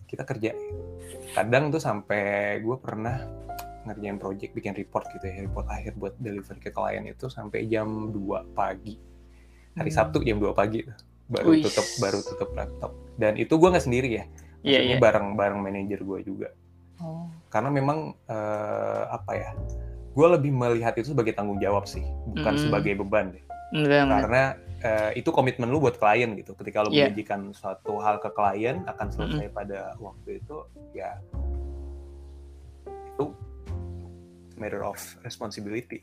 kita 0.06 0.22
kerja. 0.22 0.54
Kadang 1.34 1.74
tuh 1.74 1.82
sampai 1.82 2.56
gue 2.62 2.76
pernah 2.78 3.18
ngerjain 3.84 4.16
project, 4.16 4.56
bikin 4.56 4.72
report 4.72 5.10
gitu 5.12 5.28
ya, 5.28 5.44
report 5.44 5.68
akhir 5.68 5.92
buat 6.00 6.14
deliver 6.16 6.56
ke 6.56 6.72
klien 6.72 7.04
itu 7.04 7.26
sampai 7.28 7.66
jam 7.68 8.14
2 8.14 8.56
pagi. 8.56 8.96
Hari 9.74 9.90
hmm. 9.90 9.98
Sabtu 9.98 10.22
jam 10.22 10.38
2 10.38 10.54
pagi 10.54 10.86
baru 11.24 11.56
Uish. 11.56 11.72
tutup 11.72 11.88
baru 12.04 12.18
tutup 12.20 12.50
laptop. 12.52 12.92
Dan 13.16 13.40
itu 13.40 13.56
gue 13.56 13.68
nggak 13.68 13.84
sendiri 13.84 14.08
ya 14.22 14.24
Iya, 14.64 14.80
yeah, 14.80 14.82
yeah. 14.96 14.98
bareng 14.98 15.36
bareng 15.36 15.60
manajer 15.60 16.00
gue 16.00 16.18
juga. 16.24 16.48
Oh. 16.98 17.28
Karena 17.52 17.68
memang 17.68 18.16
uh, 18.26 19.04
apa 19.12 19.32
ya? 19.36 19.50
Gue 20.16 20.26
lebih 20.30 20.56
melihat 20.56 20.96
itu 20.96 21.12
sebagai 21.12 21.36
tanggung 21.36 21.60
jawab 21.60 21.84
sih, 21.84 22.02
bukan 22.32 22.54
mm. 22.56 22.62
sebagai 22.64 22.92
beban 22.96 23.34
deh. 23.34 23.44
Mm, 23.74 24.08
Karena 24.08 24.56
uh, 24.80 25.10
itu 25.12 25.28
komitmen 25.34 25.68
lu 25.68 25.82
buat 25.82 26.00
klien 26.00 26.32
gitu. 26.38 26.56
Ketika 26.56 26.86
lu 26.86 26.94
yeah. 26.94 27.10
menjanjikan 27.10 27.52
suatu 27.52 27.98
hal 28.00 28.22
ke 28.22 28.30
klien 28.32 28.86
akan 28.88 29.06
selesai 29.12 29.50
mm. 29.50 29.54
pada 29.54 29.98
waktu 30.00 30.38
itu, 30.38 30.56
ya 30.94 31.18
itu 32.86 33.34
matter 34.56 34.86
of 34.86 34.96
responsibility. 35.26 36.00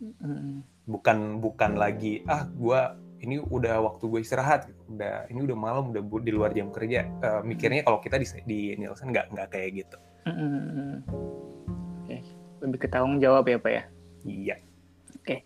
Mm. 0.00 0.62
Bukan 0.86 1.42
bukan 1.42 1.76
lagi 1.76 2.22
ah 2.30 2.46
gue 2.46 2.80
ini 3.22 3.38
udah 3.38 3.78
waktu 3.86 4.04
gue 4.06 4.20
istirahat 4.22 4.66
udah 4.92 5.14
ini 5.32 5.40
udah 5.48 5.56
malam 5.56 5.84
udah 5.90 6.02
di 6.20 6.32
luar 6.32 6.52
jam 6.52 6.68
kerja 6.68 7.08
uh, 7.24 7.40
mikirnya 7.40 7.82
kalau 7.82 7.98
kita 7.98 8.20
di 8.20 8.26
di 8.44 8.60
Nielsen 8.76 9.08
nggak 9.10 9.32
nggak 9.32 9.48
kayak 9.48 9.70
gitu 9.84 9.96
mm-hmm. 10.28 10.92
okay. 12.04 12.20
lebih 12.60 12.78
ke 12.84 12.88
tanggung 12.92 13.18
jawab 13.18 13.48
ya 13.48 13.56
pak 13.56 13.72
ya 13.72 13.82
iya 14.28 14.56
oke 15.16 15.24
okay. 15.24 15.38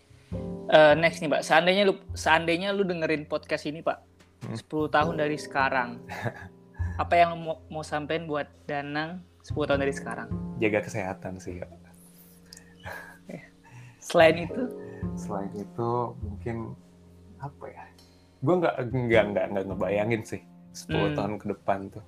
uh, 0.71 0.93
eh, 0.93 0.95
next 0.99 1.23
nih 1.23 1.31
pak 1.31 1.43
seandainya 1.47 1.83
lu 1.87 1.95
seandainya 2.13 2.69
lu 2.75 2.83
dengerin 2.83 3.25
podcast 3.31 3.65
ini 3.71 3.81
pak 3.81 4.03
hmm? 4.51 4.59
10 4.59 4.95
tahun 4.95 5.15
dari 5.15 5.39
sekarang 5.39 6.03
apa 7.03 7.15
yang 7.15 7.39
mau, 7.39 7.63
mau 7.71 7.85
sampein 7.87 8.27
buat 8.27 8.51
Danang 8.67 9.23
10 9.47 9.55
tahun 9.55 9.81
dari 9.87 9.95
sekarang 9.95 10.29
jaga 10.59 10.83
kesehatan 10.83 11.39
sih 11.39 11.63
ya. 11.63 11.67
selain 14.03 14.47
itu 14.47 14.63
selain 15.19 15.51
itu 15.55 15.91
mungkin 16.23 16.79
apa 17.43 17.65
ya 17.69 17.85
gue 18.47 18.55
nggak 18.63 18.75
nggak 18.95 19.25
nggak 19.35 19.45
nggak 19.51 19.65
ngebayangin 19.75 20.23
sih 20.23 20.41
10 20.77 20.95
hmm. 20.95 21.15
tahun 21.19 21.35
ke 21.43 21.47
depan 21.59 21.79
tuh 21.91 22.05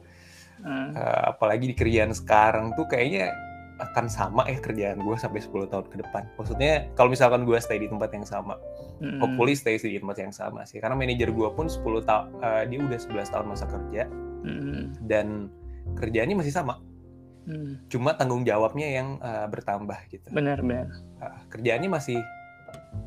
hmm. 0.63 0.95
uh, 0.95 1.35
apalagi 1.35 1.75
di 1.75 1.75
kerjaan 1.75 2.15
sekarang 2.15 2.79
tuh 2.79 2.87
kayaknya 2.87 3.35
akan 3.79 4.11
sama 4.11 4.43
ya 4.51 4.59
kerjaan 4.59 4.99
gue 4.99 5.17
sampai 5.19 5.39
10 5.39 5.71
tahun 5.71 5.87
ke 5.87 5.97
depan 6.03 6.23
maksudnya 6.35 6.91
kalau 6.99 7.11
misalkan 7.11 7.47
gue 7.47 7.59
stay 7.63 7.79
di 7.79 7.87
tempat 7.91 8.11
yang 8.11 8.27
sama 8.27 8.59
hmm. 9.03 9.23
hopefully 9.23 9.55
stay 9.55 9.79
di 9.79 9.99
tempat 9.99 10.19
yang 10.19 10.35
sama 10.35 10.67
sih 10.67 10.83
karena 10.83 10.99
manajer 10.99 11.31
gue 11.31 11.49
pun 11.55 11.67
10 11.71 11.83
tahun 12.07 12.27
uh, 12.43 12.63
dia 12.67 12.79
udah 12.79 12.99
11 12.99 13.35
tahun 13.35 13.47
masa 13.47 13.67
kerja 13.71 14.03
hmm. 14.47 15.07
dan 15.07 15.51
kerjaannya 15.95 16.37
masih 16.43 16.55
sama 16.55 16.83
hmm. 17.47 17.87
cuma 17.87 18.19
tanggung 18.19 18.43
jawabnya 18.43 18.87
yang 18.91 19.09
uh, 19.23 19.47
bertambah 19.47 19.99
gitu 20.11 20.27
benar 20.35 20.59
benar 20.59 20.91
uh, 21.23 21.39
kerjaannya 21.51 21.91
masih 21.91 22.19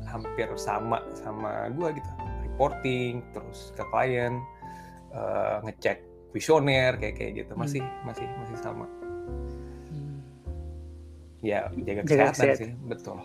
hampir 0.08 0.48
sama 0.56 1.04
sama 1.12 1.68
gue 1.72 2.00
gitu 2.00 2.10
reporting 2.52 3.24
terus 3.32 3.72
ke 3.72 3.82
klien 3.88 4.36
uh, 5.16 5.64
ngecek 5.64 6.04
visioner 6.36 7.00
kayak 7.00 7.16
kayak 7.16 7.32
gitu. 7.44 7.52
Masih 7.56 7.80
hmm. 7.80 8.04
masih 8.04 8.26
masih 8.44 8.56
sama. 8.60 8.86
Hmm. 9.88 10.20
ya 11.40 11.66
jaga 11.82 12.02
kesehatan 12.04 12.44
jaga 12.44 12.54
sih 12.60 12.70
betul. 12.84 13.18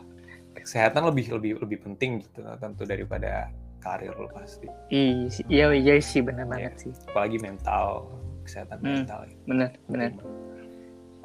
Kesehatan 0.57 1.01
lebih 1.11 1.25
lebih 1.37 1.51
lebih 1.61 1.77
penting 1.83 2.23
gitu 2.23 2.41
tentu 2.57 2.83
daripada 2.87 3.51
karir 3.83 4.15
lo 4.15 4.31
pasti. 4.31 4.67
Iya 4.91 5.75
iya 5.75 5.93
sih 6.01 6.23
benar 6.23 6.47
banget 6.47 6.73
ya, 6.79 6.81
sih. 6.89 6.91
Apalagi 7.11 7.37
mental 7.43 8.09
kesehatan 8.47 8.79
hmm, 8.79 9.03
mental 9.03 9.19
benar 9.43 9.71
benar. 9.91 10.11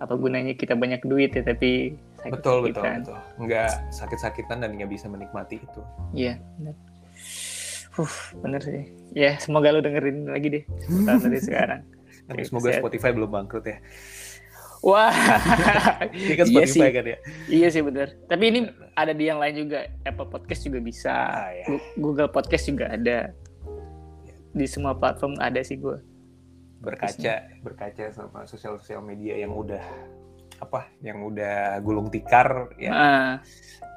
apa 0.03 0.19
gunanya 0.19 0.51
kita 0.59 0.75
banyak 0.75 0.99
duit 1.07 1.31
ya 1.31 1.47
tapi 1.47 1.95
sakit 2.19 2.35
betul 2.35 2.67
betul 2.67 2.83
betul. 2.83 3.19
Nggak 3.39 3.71
sakit-sakitan 3.95 4.67
dan 4.67 4.75
nggak 4.75 4.91
bisa 4.91 5.07
menikmati 5.07 5.63
itu. 5.63 5.81
Iya 6.11 6.43
benar 6.59 6.75
uh 7.99 8.15
bener 8.41 8.61
sih 8.63 8.83
ya 9.13 9.37
semoga 9.37 9.73
lu 9.75 9.81
dengerin 9.85 10.31
lagi 10.31 10.49
deh 10.49 10.65
dari 11.05 11.41
sekarang 11.49 11.83
tapi 12.29 12.43
semoga 12.47 12.71
Spotify 12.73 13.11
belum 13.13 13.31
bangkrut 13.31 13.67
ya 13.67 13.79
Wah, 14.83 15.15
ini 16.11 16.35
kan 16.35 16.47
iya 16.51 16.67
Spotify 16.67 16.91
iya 16.91 16.91
kan 16.91 17.05
ya. 17.07 17.19
Iya 17.47 17.69
sih 17.71 17.83
benar. 17.87 18.19
Tapi 18.27 18.45
ini 18.51 18.61
ada 18.99 19.15
di 19.15 19.31
yang 19.31 19.39
lain 19.39 19.55
juga. 19.55 19.87
Apple 20.03 20.27
Podcast 20.27 20.67
juga 20.67 20.83
bisa. 20.83 21.15
Ah, 21.15 21.55
ya. 21.55 21.79
Google 21.95 22.27
Podcast 22.27 22.67
juga 22.67 22.91
ada. 22.91 23.31
Di 24.51 24.67
semua 24.67 24.99
platform 24.99 25.39
ada 25.39 25.63
sih 25.63 25.79
gue. 25.79 26.03
Berkaca, 26.83 27.63
berkaca 27.63 28.11
sama 28.11 28.43
sosial-sosial 28.43 29.07
media 29.07 29.39
yang 29.39 29.55
udah 29.55 29.87
apa 30.63 30.87
yang 31.03 31.27
udah 31.27 31.83
gulung 31.83 32.07
tikar 32.07 32.71
ya 32.79 32.91
uh. 32.95 33.33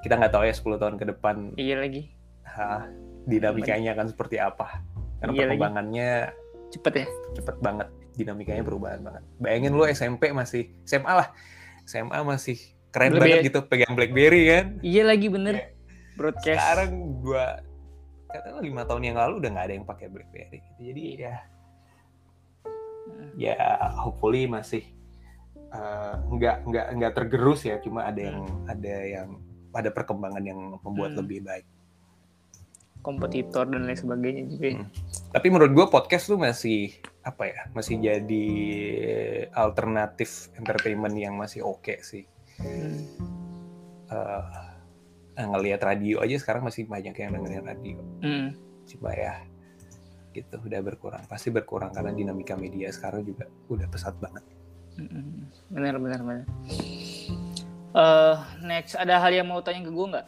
kita 0.02 0.18
nggak 0.18 0.34
tahu 0.34 0.44
ya 0.50 0.54
10 0.58 0.82
tahun 0.82 0.96
ke 0.98 1.06
depan 1.14 1.36
iya 1.62 1.78
lagi 1.78 2.10
ha, 2.42 2.90
dinamikanya 3.26 3.98
akan 3.98 4.08
seperti 4.14 4.38
apa 4.38 4.82
karena 5.22 5.34
iya 5.34 5.44
perkembangannya 5.50 6.10
lagi. 6.30 6.72
cepet 6.78 6.94
ya 6.94 7.08
cepet 7.42 7.56
banget 7.62 7.88
dinamikanya 8.16 8.64
perubahan 8.64 9.02
banget 9.04 9.24
bayangin 9.42 9.74
lu 9.76 9.84
SMP 9.90 10.32
masih 10.32 10.72
SMA 10.88 11.14
lah 11.14 11.28
SMA 11.86 12.20
masih 12.24 12.58
keren 12.94 13.12
Lebih 13.18 13.22
banget 13.22 13.38
ya. 13.42 13.48
gitu 13.52 13.60
pegang 13.68 13.94
BlackBerry 13.94 14.44
kan 14.48 14.66
iya 14.86 15.04
lagi 15.04 15.28
bener 15.28 15.54
ya. 15.54 15.66
broadcast 16.16 16.62
sekarang 16.62 16.92
dua 17.20 17.60
katakanlah 18.32 18.64
lima 18.64 18.82
tahun 18.88 19.04
yang 19.04 19.18
lalu 19.20 19.34
udah 19.44 19.50
nggak 19.52 19.66
ada 19.68 19.74
yang 19.76 19.88
pakai 19.88 20.08
BlackBerry 20.08 20.60
gitu. 20.64 20.80
jadi 20.80 21.04
ya 21.20 21.36
ya 23.36 23.56
hopefully 24.02 24.48
masih 24.50 24.82
uh, 25.76 26.18
nggak 26.32 26.66
nggak 26.66 26.88
nggak 26.98 27.14
tergerus 27.14 27.68
ya 27.68 27.78
cuma 27.84 28.08
ada 28.08 28.22
yang 28.22 28.40
hmm. 28.48 28.72
ada 28.72 28.96
yang 29.04 29.30
ada 29.76 29.90
perkembangan 29.92 30.44
yang 30.44 30.60
membuat 30.82 31.14
hmm. 31.14 31.20
lebih 31.20 31.40
baik 31.44 31.66
kompetitor 33.06 33.70
dan 33.70 33.86
lain 33.86 33.94
sebagainya 33.94 34.44
juga. 34.50 34.82
Hmm. 34.82 34.90
Tapi 35.30 35.48
menurut 35.54 35.72
gue 35.78 35.86
podcast 35.94 36.26
tuh 36.26 36.42
masih 36.42 36.98
apa 37.22 37.46
ya? 37.46 37.62
Masih 37.78 38.02
jadi 38.02 38.48
alternatif 39.54 40.50
entertainment 40.58 41.14
yang 41.14 41.38
masih 41.38 41.62
oke 41.62 41.86
okay 41.86 42.02
sih. 42.02 42.26
Hmm. 42.58 43.06
Uh, 44.10 44.42
ngelihat 45.38 45.86
radio 45.86 46.26
aja 46.26 46.42
sekarang 46.42 46.66
masih 46.66 46.90
banyak 46.90 47.14
yang 47.14 47.38
dengerin 47.38 47.66
radio. 47.70 47.98
Hmm. 48.26 48.58
Coba 48.90 49.14
ya 49.14 49.36
gitu 50.36 50.60
udah 50.60 50.82
berkurang 50.84 51.24
pasti 51.32 51.48
berkurang 51.48 51.96
karena 51.96 52.12
dinamika 52.12 52.60
media 52.60 52.92
sekarang 52.92 53.24
juga 53.24 53.48
udah 53.72 53.88
pesat 53.88 54.20
banget 54.20 54.44
hmm. 55.00 55.48
benar 55.72 55.96
benar 55.96 56.20
benar 56.20 56.46
uh, 57.96 58.36
next 58.60 59.00
ada 59.00 59.16
hal 59.24 59.32
yang 59.32 59.48
mau 59.48 59.64
tanya 59.64 59.88
ke 59.88 59.92
gue 59.96 60.08
nggak 60.12 60.28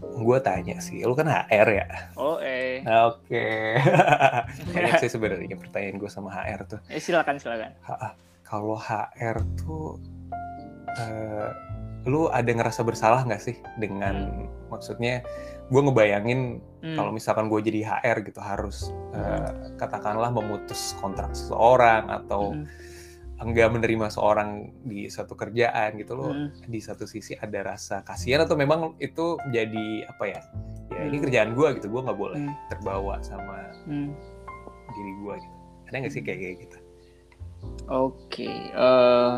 gue 0.00 0.38
tanya 0.40 0.80
sih 0.80 1.04
lu 1.04 1.12
kan 1.12 1.28
HR 1.28 1.68
ya 1.68 1.86
oh 2.16 2.40
eh 2.40 2.80
oke 2.84 3.28
okay. 3.28 3.76
banyak 4.72 4.96
sih 5.04 5.12
sebenarnya 5.12 5.56
pertanyaan 5.60 6.00
gue 6.00 6.10
sama 6.10 6.32
HR 6.32 6.60
tuh 6.64 6.80
eh, 6.88 7.00
silakan 7.00 7.36
silakan 7.36 7.76
kalau 8.44 8.74
HR 8.80 9.44
tuh 9.60 10.00
uh, 10.98 11.48
lu 12.08 12.32
ada 12.32 12.48
ngerasa 12.48 12.80
bersalah 12.80 13.28
nggak 13.28 13.42
sih 13.44 13.56
dengan 13.76 14.32
hmm. 14.32 14.72
maksudnya 14.72 15.20
gue 15.68 15.80
ngebayangin 15.84 16.58
hmm. 16.80 16.96
kalau 16.96 17.12
misalkan 17.12 17.46
gue 17.52 17.60
jadi 17.60 17.84
HR 17.84 18.24
gitu 18.24 18.40
harus 18.40 18.88
uh, 19.12 19.76
katakanlah 19.76 20.32
memutus 20.32 20.96
kontrak 20.98 21.30
seseorang 21.36 22.08
atau 22.08 22.56
hmm. 22.56 22.64
Enggak 23.40 23.72
menerima 23.72 24.12
seorang 24.12 24.68
di 24.84 25.08
satu 25.08 25.32
kerjaan 25.32 25.96
gitu 25.96 26.12
loh 26.12 26.32
hmm. 26.32 26.68
di 26.68 26.80
satu 26.80 27.08
sisi 27.08 27.32
ada 27.40 27.72
rasa 27.72 28.04
kasihan 28.04 28.44
atau 28.44 28.54
memang 28.54 29.00
itu 29.00 29.40
jadi 29.48 30.04
apa 30.12 30.24
ya 30.28 30.40
ya 30.92 31.02
ini 31.08 31.16
hmm. 31.16 31.24
kerjaan 31.24 31.50
gue 31.56 31.68
gitu 31.80 31.86
gue 31.88 32.00
nggak 32.04 32.18
boleh 32.20 32.36
hmm. 32.36 32.54
terbawa 32.68 33.16
sama 33.24 33.72
hmm. 33.88 34.12
diri 34.92 35.12
gue 35.24 35.34
gitu 35.40 35.56
ada 35.88 35.94
nggak 36.04 36.12
sih 36.12 36.22
kayak 36.22 36.38
kayak 36.38 36.56
gitu 36.68 36.78
oke 37.88 38.12
okay. 38.28 38.56
uh, 38.76 38.84
eh, 38.84 39.32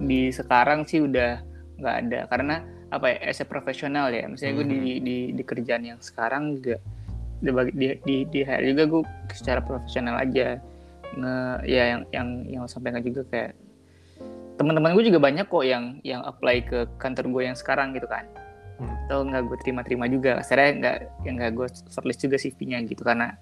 di 0.00 0.20
sekarang 0.32 0.88
sih 0.88 1.04
udah 1.04 1.44
nggak 1.76 1.96
ada 2.08 2.20
karena 2.32 2.56
apa 2.88 3.12
ya 3.12 3.18
as 3.28 3.42
a 3.42 3.46
profesional 3.46 4.08
ya 4.08 4.24
misalnya 4.24 4.62
gue 4.62 4.66
di, 4.70 4.78
hmm. 4.78 5.04
di 5.04 5.16
di 5.36 5.42
kerjaan 5.44 5.84
yang 5.84 6.00
sekarang 6.00 6.56
juga 6.56 6.80
di 7.44 7.50
di 7.76 7.86
di, 8.06 8.16
di 8.30 8.38
HR 8.40 8.62
juga 8.72 8.82
gue 8.88 9.02
secara 9.36 9.60
profesional 9.60 10.16
aja 10.16 10.62
nge 11.18 11.36
ya 11.68 11.82
yang 11.96 12.02
yang 12.10 12.28
yang 12.46 12.64
sampaikan 12.66 13.02
juga 13.02 13.22
kayak 13.30 13.52
teman-teman 14.54 14.94
gue 14.94 15.04
juga 15.10 15.18
banyak 15.18 15.46
kok 15.50 15.64
yang 15.66 15.98
yang 16.06 16.22
apply 16.22 16.62
ke 16.62 16.86
kantor 17.02 17.26
gue 17.30 17.42
yang 17.50 17.56
sekarang 17.58 17.90
gitu 17.94 18.06
kan 18.06 18.22
hmm. 18.78 19.06
atau 19.06 19.26
nggak 19.26 19.42
gue 19.50 19.58
terima-terima 19.66 20.06
juga 20.06 20.38
saya 20.46 20.70
nggak 20.74 20.96
yang 21.26 21.34
nggak 21.42 21.52
gue 21.58 21.66
shortlist 21.90 22.22
juga 22.22 22.36
CV-nya 22.38 22.78
gitu 22.86 23.02
karena 23.02 23.34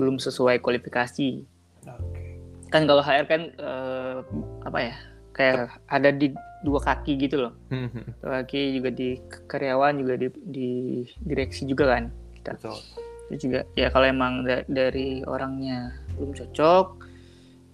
belum 0.00 0.16
sesuai 0.16 0.64
kualifikasi 0.64 1.44
okay. 1.84 2.40
kan 2.72 2.88
kalau 2.88 3.04
HR 3.04 3.26
kan 3.28 3.42
uh, 3.60 4.24
apa 4.64 4.78
ya 4.80 4.96
kayak 5.34 5.68
ada 5.90 6.10
di 6.14 6.32
dua 6.64 6.80
kaki 6.80 7.20
gitu 7.20 7.44
loh 7.44 7.52
hmm, 7.68 7.88
hmm. 7.92 8.04
dua 8.24 8.30
kaki 8.40 8.80
juga 8.80 8.88
di 8.88 9.20
karyawan 9.50 10.00
juga 10.00 10.14
di, 10.16 10.28
di 10.48 10.70
direksi 11.20 11.68
juga 11.68 11.92
kan 11.92 12.08
kita 12.40 12.56
Betul. 12.56 12.80
itu 13.28 13.36
juga 13.48 13.60
ya 13.76 13.92
kalau 13.92 14.06
emang 14.08 14.48
da 14.48 14.64
dari 14.64 15.20
orangnya 15.28 15.92
belum 16.16 16.32
cocok 16.32 17.03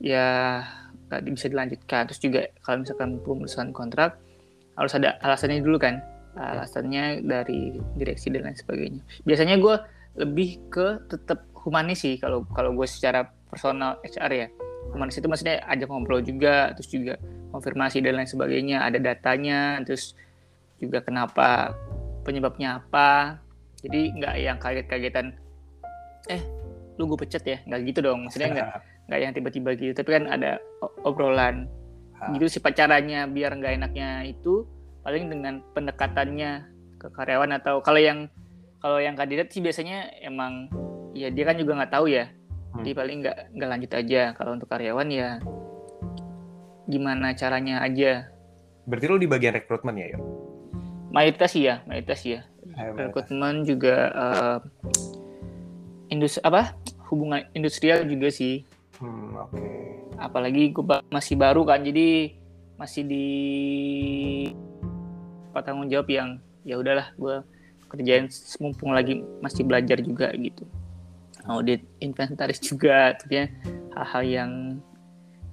ya 0.01 0.65
nggak 1.13 1.21
bisa 1.29 1.47
dilanjutkan. 1.53 2.09
Terus 2.09 2.21
juga 2.23 2.41
kalau 2.65 2.83
misalkan 2.83 3.21
pemutusan 3.21 3.71
kontrak 3.77 4.17
harus 4.75 4.93
ada 4.97 5.21
alasannya 5.21 5.61
dulu 5.61 5.77
kan. 5.77 6.01
Alasannya 6.35 7.27
dari 7.27 7.77
direksi 7.99 8.31
dan 8.33 8.49
lain 8.49 8.57
sebagainya. 8.57 9.03
Biasanya 9.27 9.59
gue 9.61 9.77
lebih 10.19 10.71
ke 10.73 11.07
tetap 11.11 11.47
humanis 11.55 12.03
sih 12.03 12.17
kalau 12.17 12.47
kalau 12.55 12.73
gue 12.73 12.89
secara 12.89 13.29
personal 13.51 14.01
HR 14.07 14.33
ya. 14.33 14.49
Humanis 14.91 15.21
itu 15.21 15.29
maksudnya 15.29 15.63
ajak 15.71 15.87
ngobrol 15.87 16.25
juga 16.25 16.73
terus 16.75 16.91
juga 16.91 17.15
konfirmasi 17.53 18.01
dan 18.01 18.23
lain 18.23 18.31
sebagainya. 18.31 18.87
Ada 18.87 18.99
datanya 19.03 19.83
terus 19.85 20.17
juga 20.81 21.05
kenapa 21.05 21.75
penyebabnya 22.25 22.81
apa. 22.81 23.43
Jadi 23.83 24.17
nggak 24.17 24.35
yang 24.39 24.59
kaget-kagetan 24.63 25.35
eh 26.31 26.43
lu 26.97 27.11
gue 27.11 27.19
pecat 27.27 27.43
ya? 27.43 27.59
Nggak 27.67 27.81
gitu 27.91 28.01
dong. 28.07 28.31
Maksudnya 28.31 28.49
nggak 28.55 28.71
nggak 29.11 29.21
yang 29.21 29.35
tiba-tiba 29.35 29.75
gitu 29.75 29.93
tapi 29.99 30.15
kan 30.15 30.31
ada 30.31 30.63
obrolan 31.03 31.67
gitu 32.37 32.47
sih 32.47 32.63
caranya 32.63 33.27
biar 33.27 33.59
nggak 33.59 33.83
enaknya 33.83 34.29
itu 34.29 34.69
paling 35.03 35.27
dengan 35.33 35.65
pendekatannya 35.75 36.69
ke 37.01 37.09
karyawan 37.17 37.57
atau 37.59 37.83
kalau 37.83 37.99
yang 37.99 38.29
kalau 38.79 39.03
yang 39.03 39.17
kandidat 39.19 39.51
sih 39.51 39.65
biasanya 39.65 40.15
emang 40.23 40.71
ya 41.17 41.33
dia 41.33 41.49
kan 41.49 41.57
juga 41.59 41.81
nggak 41.81 41.93
tahu 41.93 42.13
ya 42.13 42.29
hmm. 42.31 42.85
jadi 42.85 42.95
paling 42.95 43.17
nggak 43.25 43.37
nggak 43.57 43.71
lanjut 43.73 43.93
aja 43.97 44.23
kalau 44.37 44.55
untuk 44.55 44.69
karyawan 44.69 45.09
ya 45.11 45.41
gimana 46.91 47.33
caranya 47.39 47.81
aja. 47.87 48.27
Berarti 48.91 49.07
lo 49.07 49.17
di 49.23 49.31
bagian 49.31 49.55
rekrutmen 49.55 49.95
ya, 49.95 50.07
Yo? 50.13 50.19
Mayoritas 51.15 51.55
ya, 51.55 51.87
mayoritas 51.87 52.21
ya. 52.27 52.43
rekrutmen 52.75 53.67
juga 53.67 54.11
uh, 54.15 54.59
industri 56.11 56.43
apa? 56.43 56.75
Hubungan 57.11 57.47
industrial 57.55 58.07
juga 58.07 58.31
sih. 58.31 58.67
Hmm, 59.01 59.33
oke. 59.33 59.57
Okay. 59.57 59.73
Apalagi 60.21 60.77
gue 60.77 60.85
masih 61.09 61.35
baru 61.41 61.65
kan, 61.65 61.81
jadi 61.81 62.37
masih 62.77 63.03
di 63.09 63.29
apa 65.51 65.61
tanggung 65.65 65.89
jawab 65.89 66.09
yang 66.09 66.39
ya 66.63 66.77
udahlah 66.77 67.13
gue 67.17 67.43
kerjain 67.91 68.31
mumpung 68.63 68.95
lagi 68.95 69.25
masih 69.41 69.65
belajar 69.65 69.99
juga 70.05 70.29
gitu. 70.37 70.69
Audit 71.49 71.83
inventaris 71.99 72.61
juga 72.69 73.17
tapi 73.17 73.49
hal-hal 73.97 74.23
yang 74.29 74.51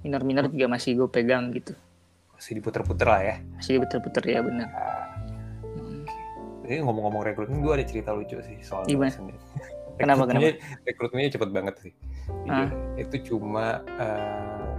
minor-minor 0.04 0.46
juga 0.52 0.68
masih 0.68 1.00
gue 1.00 1.08
pegang 1.08 1.50
gitu. 1.56 1.72
Masih 2.36 2.60
diputer-puter 2.60 3.08
lah 3.08 3.22
ya. 3.24 3.36
Masih 3.58 3.80
diputer-puter 3.80 4.22
ya 4.28 4.40
benar. 4.44 4.68
Ini 6.68 6.84
ngomong-ngomong 6.84 7.24
rekrutmen 7.24 7.64
gue 7.64 7.72
ada 7.80 7.84
cerita 7.88 8.12
lucu 8.12 8.36
sih 8.44 8.60
soal 8.60 8.84
gimana 8.84 9.08
kenapa 9.98 10.24
kenapa 10.30 10.56
rekrutmennya 10.86 11.30
cepet 11.34 11.50
banget 11.50 11.74
sih 11.82 11.92
ah. 12.48 12.70
itu 12.96 13.34
cuma 13.34 13.82
uh, 13.98 14.72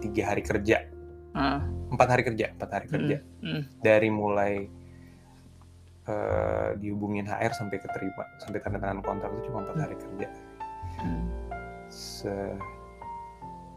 tiga 0.00 0.34
hari 0.34 0.42
kerja 0.42 0.88
ah. 1.36 1.60
empat 1.92 2.08
hari 2.08 2.22
kerja 2.24 2.50
empat 2.56 2.70
hari 2.72 2.86
kerja 2.88 3.16
mm. 3.20 3.44
Mm. 3.44 3.62
dari 3.84 4.08
mulai 4.10 4.66
uh, 6.08 6.74
dihubungin 6.80 7.28
HR 7.28 7.52
sampai 7.52 7.78
keterima 7.78 8.24
sampai 8.40 8.58
tanda 8.64 8.80
tangan 8.80 9.04
kontrak 9.04 9.30
itu 9.36 9.52
cuma 9.52 9.62
empat 9.68 9.78
hari 9.88 9.96
kerja 10.00 10.28
mm. 11.04 11.24
Se 11.94 12.32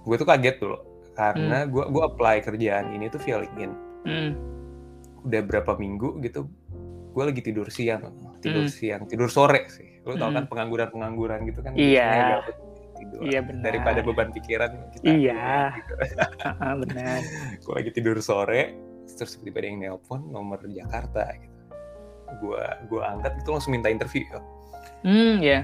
gue 0.08 0.15
tuh 0.15 0.28
kaget 0.28 0.56
dulu 0.63 0.80
karena 1.17 1.65
gue 1.67 1.84
hmm. 1.84 1.91
gue 1.91 2.04
apply 2.08 2.36
kerjaan 2.45 2.93
ini 2.95 3.12
tuh 3.12 3.19
via 3.26 3.43
LinkedIn 3.43 3.71
hmm. 4.08 4.30
udah 5.28 5.41
berapa 5.43 5.76
minggu 5.76 6.21
gitu 6.23 6.47
gue 7.12 7.23
lagi 7.26 7.41
tidur 7.43 7.67
siang 7.67 8.13
tidur 8.39 8.69
hmm. 8.69 8.71
siang 8.71 9.04
tidur 9.10 9.28
sore 9.28 9.67
sih 9.67 9.96
lo 10.07 10.13
tau 10.15 10.31
kan 10.31 10.43
hmm. 10.47 10.51
pengangguran 10.51 10.87
pengangguran 10.87 11.39
gitu 11.51 11.59
kan 11.59 11.71
iya. 11.75 12.39
tidur. 12.97 13.21
Iya 13.29 13.39
benar. 13.45 13.63
Daripada 13.69 13.99
beban 14.01 14.29
pikiran 14.33 14.71
kita 14.97 15.05
iya. 15.05 15.75
gitu. 15.77 15.93
benar. 16.87 17.19
Gue 17.63 17.73
lagi 17.77 17.91
tidur 17.93 18.17
sore 18.23 18.73
terus 19.07 19.39
tiba-tiba 19.39 19.63
ada 19.63 19.67
yang 19.71 19.79
nelpon 19.79 20.21
nomor 20.31 20.59
Jakarta 20.67 21.31
gitu. 21.37 21.57
Gue 22.43 22.59
gue 22.91 23.01
angkat 23.01 23.39
itu 23.39 23.49
langsung 23.53 23.71
minta 23.71 23.87
interview. 23.87 24.27
Hmm 25.05 25.39
ya 25.39 25.63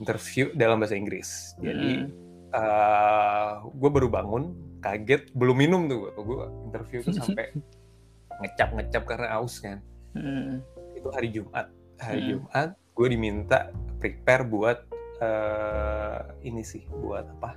interview 0.00 0.48
dalam 0.56 0.80
bahasa 0.80 0.96
Inggris. 0.96 1.52
Jadi 1.60 1.90
hmm. 2.00 2.08
uh, 2.56 2.56
eh, 2.56 3.52
gue 3.68 3.90
baru 3.92 4.08
bangun 4.08 4.56
kaget 4.80 5.28
belum 5.36 5.56
minum 5.60 5.80
tuh 5.92 6.08
gue 6.16 6.44
interview 6.72 7.04
tuh 7.04 7.12
sampai 7.20 7.52
ngecap 8.40 8.72
ngecap 8.72 9.02
karena 9.04 9.36
aus 9.36 9.60
kan. 9.60 9.84
Hmm. 10.16 10.64
itu 10.96 11.08
hari 11.12 11.28
Jumat. 11.30 11.68
Hari 12.00 12.20
hmm. 12.24 12.30
Jumat 12.32 12.68
gue 12.94 13.06
diminta 13.08 13.70
prepare 13.98 14.44
buat 14.44 14.78
uh, 15.20 16.20
ini 16.44 16.62
sih 16.64 16.84
buat 16.88 17.26
apa 17.40 17.56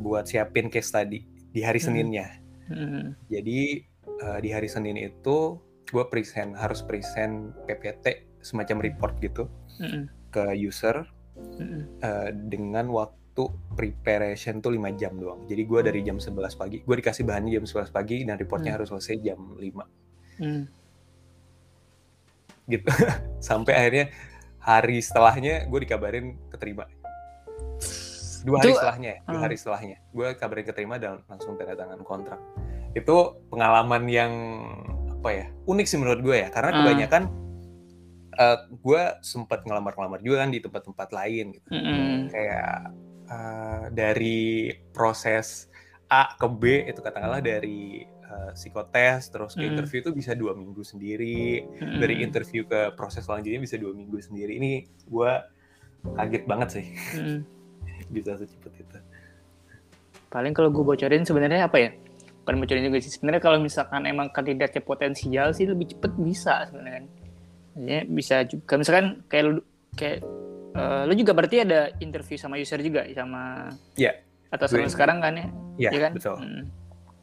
buat 0.00 0.26
siapin 0.26 0.68
case 0.72 0.90
study 0.90 1.20
di 1.52 1.60
hari 1.62 1.78
hmm. 1.78 1.86
Seninnya 1.86 2.28
hmm. 2.68 3.30
jadi 3.30 3.60
uh, 4.26 4.38
di 4.42 4.48
hari 4.50 4.68
Senin 4.68 4.98
itu 4.98 5.58
gue 5.92 6.04
present 6.08 6.56
harus 6.56 6.80
present 6.80 7.52
PPT 7.68 8.38
semacam 8.42 8.82
report 8.82 9.14
gitu 9.20 9.46
hmm. 9.78 10.32
ke 10.32 10.44
user 10.56 11.04
hmm. 11.36 12.00
uh, 12.00 12.30
dengan 12.48 12.88
waktu 12.90 13.22
waktu 13.32 13.48
preparation 13.72 14.60
tuh 14.60 14.76
5 14.76 15.00
jam 15.00 15.16
doang. 15.16 15.48
Jadi 15.48 15.64
gue 15.64 15.80
dari 15.80 16.00
jam 16.04 16.20
11 16.20 16.52
pagi, 16.52 16.84
gue 16.84 16.96
dikasih 17.00 17.24
bahannya 17.24 17.56
jam 17.56 17.64
11 17.64 17.88
pagi 17.88 18.28
dan 18.28 18.36
reportnya 18.36 18.76
hmm. 18.76 18.84
harus 18.84 18.88
selesai 18.92 19.16
jam 19.24 19.40
5. 19.56 19.72
Hmm. 20.36 20.62
Gitu. 22.68 22.90
Sampai 23.48 23.72
akhirnya 23.72 24.12
hari 24.62 25.02
setelahnya 25.02 25.66
gue 25.66 25.80
dikabarin 25.82 26.38
keterima. 26.48 26.86
Dua 28.42 28.58
hari 28.58 28.74
itu, 28.74 28.78
setelahnya 28.78 29.08
ya, 29.10 29.18
dua 29.26 29.38
hmm. 29.38 29.44
hari 29.46 29.56
setelahnya. 29.58 29.96
Gue 30.10 30.28
kabarin 30.34 30.66
keterima 30.66 30.94
dan 30.98 31.22
langsung 31.30 31.54
tanda 31.58 31.78
tangan 31.78 32.02
kontrak. 32.02 32.40
Itu 32.94 33.42
pengalaman 33.50 34.06
yang 34.10 34.32
apa 35.22 35.28
ya, 35.30 35.46
unik 35.66 35.86
sih 35.86 35.98
menurut 35.98 36.20
gue 36.22 36.36
ya. 36.42 36.48
Karena 36.50 36.70
hmm. 36.74 36.78
kebanyakan 36.82 37.22
uh, 38.38 38.58
gue 38.70 39.02
sempat 39.22 39.62
ngelamar-ngelamar 39.66 40.20
juga 40.22 40.46
kan 40.46 40.50
di 40.50 40.58
tempat-tempat 40.58 41.08
lain 41.14 41.44
gitu. 41.54 41.68
Mm-mm. 41.70 42.34
Kayak 42.34 42.74
uh, 43.30 43.84
dari 43.94 44.74
proses 44.90 45.68
A 46.10 46.34
ke 46.36 46.48
B 46.50 46.86
itu 46.88 47.00
katakanlah 47.00 47.40
dari 47.40 48.04
uh, 48.32 48.50
psikotes 48.52 49.28
terus 49.28 49.52
ke 49.52 49.60
Mm. 49.60 49.70
interview 49.70 49.98
itu 50.00 50.10
bisa 50.10 50.32
dua 50.32 50.52
minggu 50.52 50.80
sendiri. 50.80 51.68
Mm-mm. 51.68 52.00
Dari 52.00 52.14
interview 52.18 52.64
ke 52.64 52.96
proses 52.96 53.22
selanjutnya 53.22 53.60
bisa 53.60 53.76
dua 53.76 53.92
minggu 53.92 54.16
sendiri. 54.18 54.56
Ini 54.56 54.70
gue 55.04 55.32
kaget 56.02 56.44
banget 56.44 56.68
sih 56.72 56.86
Mm-mm. 57.14 57.38
bisa 58.16 58.34
secepat 58.34 58.72
itu. 58.74 58.98
Paling 60.28 60.50
kalau 60.50 60.72
gue 60.72 60.80
bocorin 60.82 61.22
sebenarnya 61.22 61.68
apa 61.68 61.76
ya? 61.76 61.90
Bukan 62.42 62.56
bocorin 62.58 62.82
juga 62.82 62.98
sih. 62.98 63.12
Sebenarnya 63.12 63.38
kalau 63.38 63.60
misalkan 63.60 64.02
emang 64.02 64.32
kandidatnya 64.32 64.80
potensial 64.80 65.52
sih 65.52 65.68
lebih 65.68 65.92
cepet 65.92 66.12
bisa 66.18 66.64
sebenarnya. 66.66 67.04
kan. 67.04 67.06
Maksudnya 67.72 68.00
bisa 68.08 68.36
juga. 68.48 68.72
Misalkan 68.74 69.06
kayak 69.28 69.44
lu 69.46 69.52
kayak 69.92 70.18
eh, 70.72 71.02
lu 71.04 71.12
juga 71.14 71.32
berarti 71.32 71.56
ada 71.60 71.92
interview 72.00 72.34
sama 72.34 72.56
user 72.56 72.80
juga 72.80 73.04
sama 73.12 73.68
Iya. 73.94 74.24
atau 74.48 74.66
sama 74.66 74.88
sekarang 74.88 75.20
kan 75.20 75.32
ya? 75.32 75.46
Iya 75.78 75.90
Iya 75.92 76.00
kan? 76.00 76.12
betul. 76.16 76.36
Mm. 76.40 76.62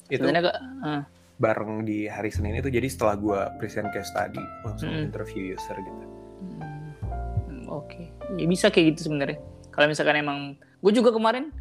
Itu 0.10 0.26
Sebenarnya 0.26 0.52
eh, 0.86 1.02
bareng 1.40 1.86
di 1.86 2.10
hari 2.10 2.34
Senin 2.34 2.58
itu 2.58 2.68
jadi 2.68 2.90
setelah 2.90 3.16
gue 3.16 3.40
present 3.62 3.88
case 3.94 4.12
tadi 4.12 4.42
langsung 4.66 4.92
Mm. 4.92 5.08
interview 5.14 5.56
user 5.56 5.78
gitu. 5.78 6.04
Hmm, 6.60 6.92
hmm, 7.48 7.64
Oke, 7.70 8.10
ya 8.36 8.46
bisa 8.50 8.68
kayak 8.74 8.98
gitu 8.98 9.08
sebenarnya. 9.08 9.40
Kalau 9.70 9.88
misalkan 9.88 10.18
emang, 10.20 10.40
gue 10.58 10.92
juga 10.92 11.14
kemarin 11.16 11.54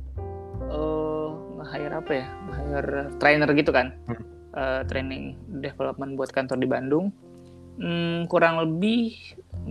eh 0.68 1.30
nge-hire 1.60 1.94
apa 1.94 2.12
ya, 2.12 2.26
nge-hire 2.48 2.92
trainer 3.22 3.48
gitu 3.54 3.70
kan, 3.70 3.94
Hmm. 4.08 4.24
Eh, 4.58 4.82
training 4.90 5.36
development 5.60 6.16
buat 6.18 6.32
kantor 6.32 6.58
di 6.58 6.66
Bandung. 6.66 7.12
Hmm, 7.78 8.26
kurang 8.26 8.58
lebih 8.58 9.14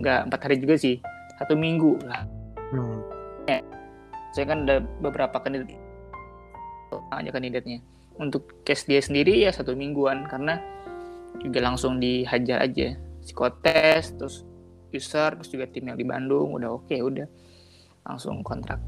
nggak 0.00 0.32
empat 0.32 0.40
hari 0.48 0.56
juga 0.62 0.80
sih, 0.80 1.02
satu 1.36 1.58
minggu 1.58 2.00
lah. 2.08 2.24
Hmm. 2.72 3.02
Saya 4.32 4.44
kan 4.44 4.68
ada 4.68 4.84
beberapa 5.02 5.40
kandidat 5.40 5.72
aja 7.10 7.30
kandidatnya. 7.32 7.80
Untuk 8.18 8.66
case 8.66 8.90
dia 8.90 8.98
sendiri 8.98 9.46
ya 9.46 9.54
satu 9.54 9.78
mingguan 9.78 10.26
karena 10.26 10.58
juga 11.38 11.62
langsung 11.62 12.02
dihajar 12.02 12.66
aja 12.66 12.98
psikotes 13.22 14.18
terus 14.18 14.36
user 14.90 15.38
terus 15.38 15.50
juga 15.52 15.70
tim 15.70 15.86
yang 15.86 15.98
di 16.00 16.02
Bandung 16.02 16.56
udah 16.58 16.82
oke 16.82 16.96
udah 16.98 17.28
langsung 18.08 18.42
kontrak. 18.42 18.80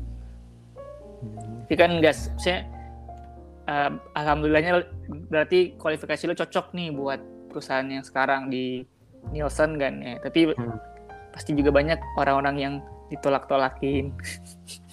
Hmm. 1.21 1.63
Tapi 1.69 1.75
kan 1.79 1.91
enggak 2.01 2.17
saya 2.41 2.67
eh, 3.71 3.91
alhamdulillahnya 4.19 4.83
berarti 5.31 5.79
kualifikasi 5.79 6.27
lo 6.27 6.35
cocok 6.35 6.75
nih 6.75 6.91
buat 6.91 7.21
perusahaan 7.53 7.87
yang 7.87 8.03
sekarang 8.03 8.51
di 8.51 8.83
Nielsen 9.31 9.77
kan 9.77 10.01
ya. 10.01 10.17
Tapi 10.19 10.57
Hmm. 10.57 10.81
pasti 11.31 11.55
juga 11.55 11.71
banyak 11.71 12.01
orang-orang 12.19 12.57
yang 12.59 12.75
ditolak-tolakin. 13.13 14.11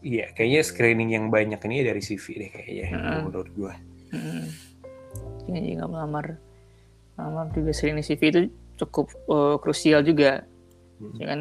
Iya, 0.00 0.32
kayaknya 0.32 0.60
screening 0.64 1.10
yang 1.12 1.28
banyak 1.28 1.60
ini 1.68 1.84
dari 1.84 2.00
CV 2.00 2.24
deh 2.40 2.50
kayaknya 2.50 2.86
Heeh. 2.96 3.20
menurut 3.28 3.50
gue. 3.52 3.72
Hmm. 4.16 4.46
Jadi 5.44 5.76
nggak 5.76 5.90
melamar, 5.92 6.26
melamar 7.20 7.46
juga 7.52 7.70
sering 7.76 8.00
CV 8.00 8.22
itu 8.32 8.40
cukup 8.80 9.12
eh, 9.12 9.56
krusial 9.60 10.00
juga. 10.00 10.44
Hmm. 11.00 11.16
Ya 11.20 11.26
kan 11.36 11.40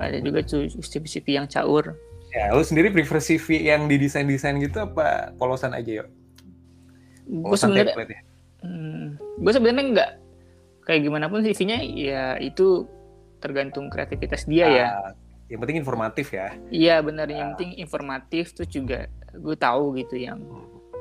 ada 0.00 0.18
juga 0.20 0.40
CV-CV 0.44 1.26
yang 1.36 1.46
caur. 1.48 1.96
Ya, 2.36 2.52
lu 2.52 2.60
sendiri 2.60 2.92
prefer 2.92 3.20
CV 3.20 3.64
yang 3.64 3.88
didesain-desain 3.88 4.60
gitu 4.60 4.84
apa 4.84 5.32
polosan 5.40 5.72
aja 5.72 6.04
yuk? 6.04 6.08
Gue 7.26 7.56
sebenarnya, 7.56 7.96
ya? 7.96 8.20
hmm, 8.62 9.04
gue 9.40 9.52
sebenarnya 9.52 9.84
nggak 9.96 10.10
kayak 10.86 11.00
gimana 11.02 11.26
pun 11.26 11.42
CV-nya 11.42 11.82
ya 11.82 12.24
itu 12.38 12.86
tergantung 13.40 13.88
kreativitas 13.88 14.44
dia 14.46 14.66
ya. 14.68 14.86
Yang 15.46 15.58
penting 15.62 15.78
informatif 15.78 16.26
ya. 16.34 16.48
Iya 16.70 16.96
benar 17.06 17.30
yang 17.30 17.54
penting 17.54 17.78
informatif 17.78 18.50
tuh 18.54 18.66
juga 18.66 19.06
gue 19.36 19.56
tahu 19.56 19.94
gitu 20.00 20.16
yang 20.18 20.42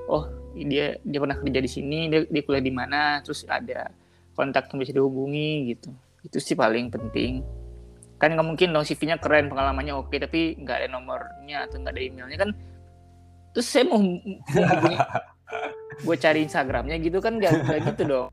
oh 0.05 0.29
dia 0.53 0.95
dia 1.01 1.19
pernah 1.19 1.37
kerja 1.39 1.59
di 1.59 1.71
sini 1.71 1.99
dia, 2.07 2.23
dia 2.29 2.41
kuliah 2.45 2.63
di 2.63 2.73
mana 2.73 3.19
terus 3.25 3.43
ada 3.47 3.91
kontak 4.35 4.69
yang 4.71 4.79
bisa 4.79 4.93
dihubungi 4.95 5.75
gitu 5.75 5.89
itu 6.23 6.37
sih 6.39 6.55
paling 6.55 6.91
penting 6.91 7.41
kan 8.15 8.31
nggak 8.31 8.47
mungkin 8.47 8.71
dong 8.71 8.87
CV-nya 8.87 9.19
keren 9.19 9.51
pengalamannya 9.51 9.93
oke 9.95 10.15
tapi 10.15 10.55
nggak 10.55 10.77
ada 10.83 10.87
nomornya 10.87 11.67
atau 11.67 11.83
nggak 11.83 11.93
ada 11.93 12.01
emailnya 12.01 12.37
kan 12.39 12.49
terus 13.51 13.67
saya 13.71 13.87
mau, 13.87 14.03
gue 16.05 16.15
cari 16.19 16.43
Instagramnya 16.43 16.99
gitu 16.99 17.23
kan 17.23 17.39
nggak 17.39 17.51
nggak 17.67 17.79
gitu 17.95 18.03
dong 18.07 18.29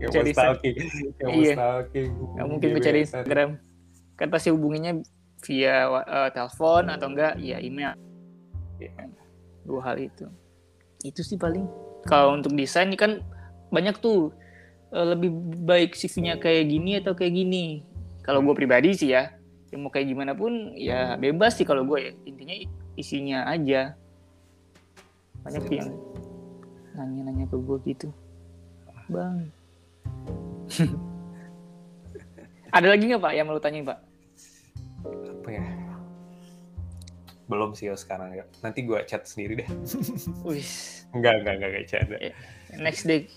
Cari 0.00 0.32
stalking. 0.32 0.76
Iya. 1.20 1.84
nggak 1.92 2.46
mungkin 2.48 2.68
gue 2.72 2.82
cari. 2.82 3.04
Instagram 3.04 3.60
kan 4.16 4.32
pasti 4.32 4.48
hubunginya 4.48 4.96
via 5.44 5.88
eh, 5.88 6.30
telepon 6.32 6.88
atau 6.88 7.06
enggak 7.12 7.36
ya 7.38 7.60
email. 7.60 7.94
Iya. 8.80 8.92
dua 9.66 9.80
hal 9.82 9.96
itu. 9.98 10.26
Itu 11.04 11.20
sih 11.26 11.36
paling. 11.36 11.66
Kalau 12.06 12.38
untuk 12.38 12.54
desain 12.54 12.88
ini 12.88 12.96
kan 12.96 13.20
banyak 13.68 14.00
tuh 14.00 14.32
eh, 14.92 15.06
lebih 15.12 15.30
baik 15.64 15.94
CV-nya 15.94 16.40
kayak 16.40 16.64
gini 16.66 16.90
atau 17.00 17.12
kayak 17.12 17.34
gini. 17.36 17.84
Kalau 18.24 18.42
gue 18.42 18.54
pribadi 18.56 18.96
sih 18.96 19.14
ya 19.14 19.30
yang 19.74 19.82
mau 19.82 19.90
kayak 19.90 20.14
gimana 20.14 20.32
pun 20.32 20.72
ya 20.78 21.18
bebas 21.18 21.60
sih 21.60 21.68
kalau 21.68 21.84
gue 21.84 21.98
ya. 22.00 22.12
Intinya 22.24 22.54
isinya 22.96 23.38
aja. 23.46 23.94
Banyak 25.44 25.62
tuh 25.68 25.76
yang 25.76 25.90
nanya-nanya 26.96 27.44
ke 27.46 27.56
gue 27.60 27.78
gitu. 27.92 28.08
Bang. 29.06 29.52
Ada 32.76 32.92
lagi 32.92 33.08
nggak 33.08 33.22
pak 33.22 33.32
yang 33.32 33.46
mau 33.46 33.56
lu 33.56 33.62
tanyain 33.62 33.86
pak 33.86 34.05
Apa 35.06 35.48
ya? 35.50 35.62
Belum 37.46 37.70
sih 37.72 37.86
ya 37.86 37.94
sekarang 37.94 38.34
ya. 38.34 38.44
Nanti 38.60 38.82
gue 38.82 38.98
chat 39.04 39.22
sendiri 39.22 39.62
deh. 39.62 39.68
Wih, 40.46 40.66
Enggak, 41.12 41.40
enggak, 41.40 41.54
enggak, 41.54 41.70
enggak 41.70 41.86
chat. 41.86 42.06
next 42.76 43.04
day 43.04 43.30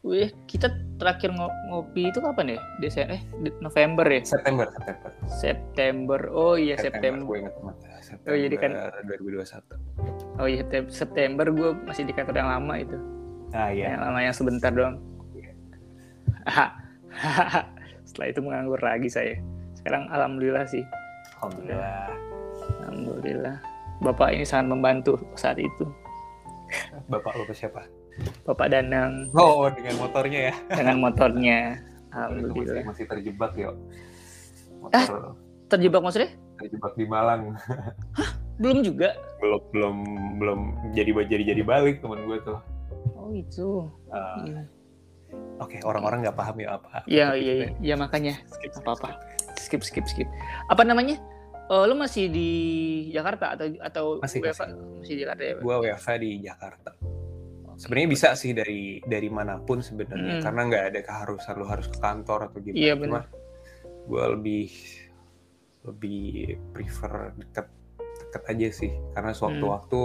Wih, 0.00 0.32
kita 0.48 0.64
terakhir 0.96 1.28
ngo- 1.28 1.52
ngopi 1.68 2.08
itu 2.08 2.24
kapan 2.24 2.56
ya? 2.56 2.60
Desember 2.80 3.12
eh 3.12 3.22
November 3.60 4.06
ya? 4.08 4.24
September, 4.24 4.64
September. 4.72 5.10
September. 5.28 6.20
Oh 6.32 6.56
iya 6.56 6.72
September. 6.74 7.20
Gue 7.20 7.44
ingat 7.44 7.54
banget. 7.54 7.76
September 8.00 8.32
Oh, 8.32 8.36
jadi 8.38 8.56
kan- 8.56 8.74
2021. 9.04 10.40
Oh 10.40 10.48
iya 10.48 10.64
Septem- 10.64 10.88
September 10.88 11.46
gue 11.46 11.70
masih 11.84 12.08
di 12.08 12.16
kantor 12.16 12.32
yang 12.34 12.48
lama 12.48 12.74
itu. 12.80 12.96
Ah 13.52 13.68
iya. 13.68 13.92
Yang 13.92 14.00
lama 14.00 14.18
yang 14.22 14.32
sebentar 14.32 14.72
doang. 14.72 14.96
Setelah 18.08 18.28
itu 18.28 18.40
menganggur 18.40 18.80
lagi 18.80 19.06
saya. 19.06 19.36
Sekarang 19.76 20.08
alhamdulillah 20.08 20.64
sih. 20.64 20.80
Alhamdulillah. 21.40 22.08
Alhamdulillah. 22.84 23.56
Bapak 24.00 24.28
ini 24.32 24.44
sangat 24.44 24.68
membantu 24.70 25.16
saat 25.34 25.56
itu. 25.56 25.88
Bapak 27.08 27.32
lu 27.34 27.44
ke 27.44 27.54
siapa? 27.56 27.84
Bapak 28.44 28.68
Danang 28.68 29.32
Oh, 29.32 29.64
dengan 29.72 29.96
motornya 29.98 30.52
ya. 30.52 30.54
dengan 30.68 30.96
motornya. 31.00 31.58
Itu 32.10 32.12
masih, 32.12 32.18
Alhamdulillah. 32.18 32.82
masih 32.84 33.04
terjebak 33.06 33.52
ya. 33.54 33.70
Motor 34.80 35.36
Terjebak 35.70 36.02
maksudnya? 36.02 36.30
terjebak 36.58 36.92
di 36.92 37.06
Malang. 37.06 37.56
Belum 38.60 38.84
juga. 38.84 39.16
Belum 39.40 39.62
belum 39.72 39.96
belum 40.36 40.60
jadi 40.92 41.10
jadi 41.24 41.44
jadi 41.56 41.62
balik 41.64 42.04
temen 42.04 42.20
gue 42.28 42.36
tuh. 42.44 42.60
Oh 43.16 43.32
itu. 43.32 43.88
Ah, 44.12 44.44
Iya. 44.44 44.62
Oke, 45.56 45.78
orang-orang 45.80 46.26
nggak 46.26 46.36
paham 46.36 46.56
ya 46.58 46.76
apa. 46.76 47.06
Iya 47.06 47.32
iya 47.32 47.52
iya, 47.54 47.68
Iya, 47.80 47.94
makanya 47.96 48.34
skip, 48.50 48.74
skip, 48.74 48.82
apa-apa. 48.82 49.16
Skip 49.70 49.82
skip 49.86 50.04
skip. 50.04 50.28
Apa 50.66 50.82
namanya? 50.82 51.14
Eh, 51.70 51.84
lu 51.86 51.94
masih 51.94 52.26
di 52.26 52.50
Jakarta 53.08 53.54
atau 53.54 53.70
atau 53.78 54.06
Masih, 54.18 54.42
WFH? 54.42 54.62
masih 54.98 55.14
di 55.14 55.20
Jakarta 55.22 55.42
ya? 55.46 55.54
Gue 55.56 55.74
WFH 55.80 56.08
di 56.18 56.30
Jakarta. 56.42 56.90
Sebenarnya 57.78 58.08
bisa 58.10 58.28
sih 58.34 58.50
dari 58.50 58.98
dari 59.00 59.30
mana 59.30 59.56
pun 59.56 59.78
sebenarnya 59.78 60.36
Hmm. 60.36 60.42
karena 60.42 60.60
nggak 60.66 60.84
ada 60.90 61.00
keharusan 61.00 61.54
lu 61.54 61.64
harus 61.64 61.86
ke 61.86 61.96
kantor 61.96 62.50
atau 62.50 62.58
gimana. 62.58 62.76
Iya, 62.76 62.92
Cuma 62.92 63.04
benar. 63.06 63.24
gue 64.02 64.24
lebih 64.34 64.68
lebih 65.80 66.20
prefer 66.72 67.12
deket 67.38 67.66
deket 68.20 68.42
aja 68.44 68.68
sih 68.74 68.92
karena 69.12 69.30
sewaktu-waktu 69.32 70.00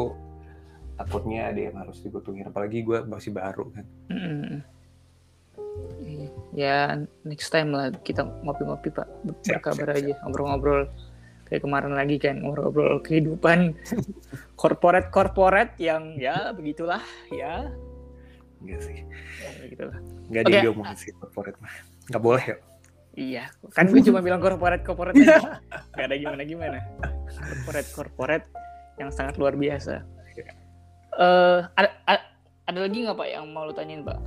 takutnya 0.96 1.50
ada 1.50 1.60
yang 1.60 1.76
harus 1.76 2.00
dibutuhin 2.00 2.48
apalagi 2.48 2.80
gue 2.80 3.04
masih 3.04 3.34
baru 3.34 3.68
kan. 3.74 3.86
Mm-mm. 4.08 4.62
Iya. 6.00 6.28
Ya 6.56 6.78
next 7.24 7.52
time 7.52 7.72
lah 7.72 7.92
kita 8.02 8.24
ngopi-ngopi 8.44 8.88
pak 8.90 9.08
berkabar 9.44 9.92
siap, 9.92 10.00
aja 10.00 10.14
ngobrol-ngobrol 10.24 10.88
kayak 11.46 11.62
kemarin 11.62 11.94
lagi 11.94 12.16
kan 12.18 12.40
ngobrol-ngobrol 12.42 12.98
kehidupan 13.02 13.76
korporat 14.62 15.12
korporat 15.12 15.76
yang 15.78 16.16
ya 16.16 16.50
begitulah 16.52 17.04
ya 17.30 17.70
Enggak 18.64 18.82
sih. 18.82 18.98
ya 19.44 19.50
begitulah 19.62 19.98
Nggak 20.26 20.42
ada 20.42 20.50
Oke. 20.50 20.56
yang 20.56 20.66
ngomongin 20.74 20.98
sih 20.98 21.12
corporate 21.14 21.58
mah. 21.60 21.74
Nggak 22.08 22.24
boleh 22.24 22.44
ya. 22.46 22.58
iya 23.16 23.44
kan 23.72 23.88
gue 23.88 24.04
cuma 24.04 24.20
bilang 24.20 24.40
korporat 24.40 24.84
korporat 24.84 25.16
aja 25.16 25.40
gak 25.96 26.06
ada 26.06 26.16
gimana 26.16 26.44
gimana 26.44 26.78
korporat 27.32 27.86
korporat 27.92 28.44
yang 28.96 29.08
sangat 29.08 29.36
luar 29.36 29.56
biasa 29.56 30.04
Iya. 30.36 30.52
eh 31.16 31.60
ada, 31.74 31.90
ada 32.04 32.22
ada 32.66 32.80
lagi 32.82 33.08
nggak 33.08 33.16
pak 33.16 33.28
yang 33.30 33.48
mau 33.48 33.64
lu 33.64 33.72
tanyain 33.72 34.04
pak 34.04 34.20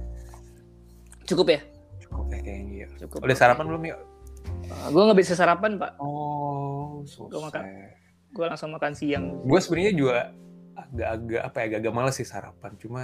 cukup 1.29 1.47
ya 1.53 1.61
Cukup 2.01 2.27
ya 2.33 2.41
kayaknya 2.41 2.75
ya. 2.83 2.87
cukup 3.05 3.19
Udah 3.23 3.37
sarapan 3.37 3.65
belum 3.69 3.83
yuk? 3.85 4.01
gue 4.69 5.03
nggak 5.03 5.19
bisa 5.19 5.33
sarapan 5.33 5.77
pak. 5.77 5.97
Oh, 5.97 7.01
Gua 7.29 7.49
makan. 7.49 7.63
susah. 7.63 7.65
Gue 8.33 8.45
langsung 8.49 8.71
makan 8.73 8.93
siang. 8.93 9.25
Gue 9.45 9.61
sebenarnya 9.61 9.93
juga 9.93 10.33
agak-agak 10.77 11.43
apa 11.43 11.57
ya 11.57 11.65
agak-agak 11.69 11.93
males 11.93 12.17
sih 12.17 12.25
sarapan. 12.25 12.73
Cuma 12.77 13.03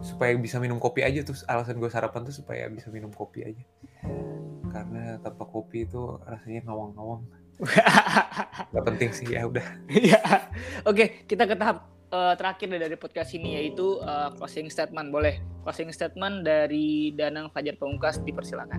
supaya 0.00 0.34
bisa 0.36 0.58
minum 0.58 0.76
kopi 0.76 1.00
aja 1.00 1.22
tuh 1.22 1.34
alasan 1.46 1.80
gue 1.80 1.88
sarapan 1.88 2.22
tuh 2.22 2.34
supaya 2.34 2.66
bisa 2.68 2.90
minum 2.90 3.10
kopi 3.10 3.42
aja. 3.42 3.64
Karena 4.70 5.18
tanpa 5.22 5.46
kopi 5.46 5.86
itu 5.86 6.18
rasanya 6.22 6.66
ngawang-ngawang. 6.66 7.22
Gak 8.74 8.84
penting 8.84 9.10
sih 9.14 9.30
ya 9.30 9.46
udah. 9.46 9.62
Ya, 9.90 10.18
oke 10.82 11.26
kita 11.26 11.46
ke 11.46 11.54
tahap 11.54 11.86
eh, 12.14 12.34
terakhir 12.38 12.70
dari 12.70 12.94
podcast 12.94 13.34
ini 13.34 13.58
yaitu 13.58 13.98
eh, 13.98 14.30
closing 14.38 14.70
statement. 14.70 15.10
Boleh 15.10 15.42
closing 15.66 15.90
statement 15.90 16.46
dari 16.46 17.10
Danang 17.18 17.50
Fajar 17.50 17.74
Pamungkas 17.74 18.22
dipersilakan. 18.22 18.78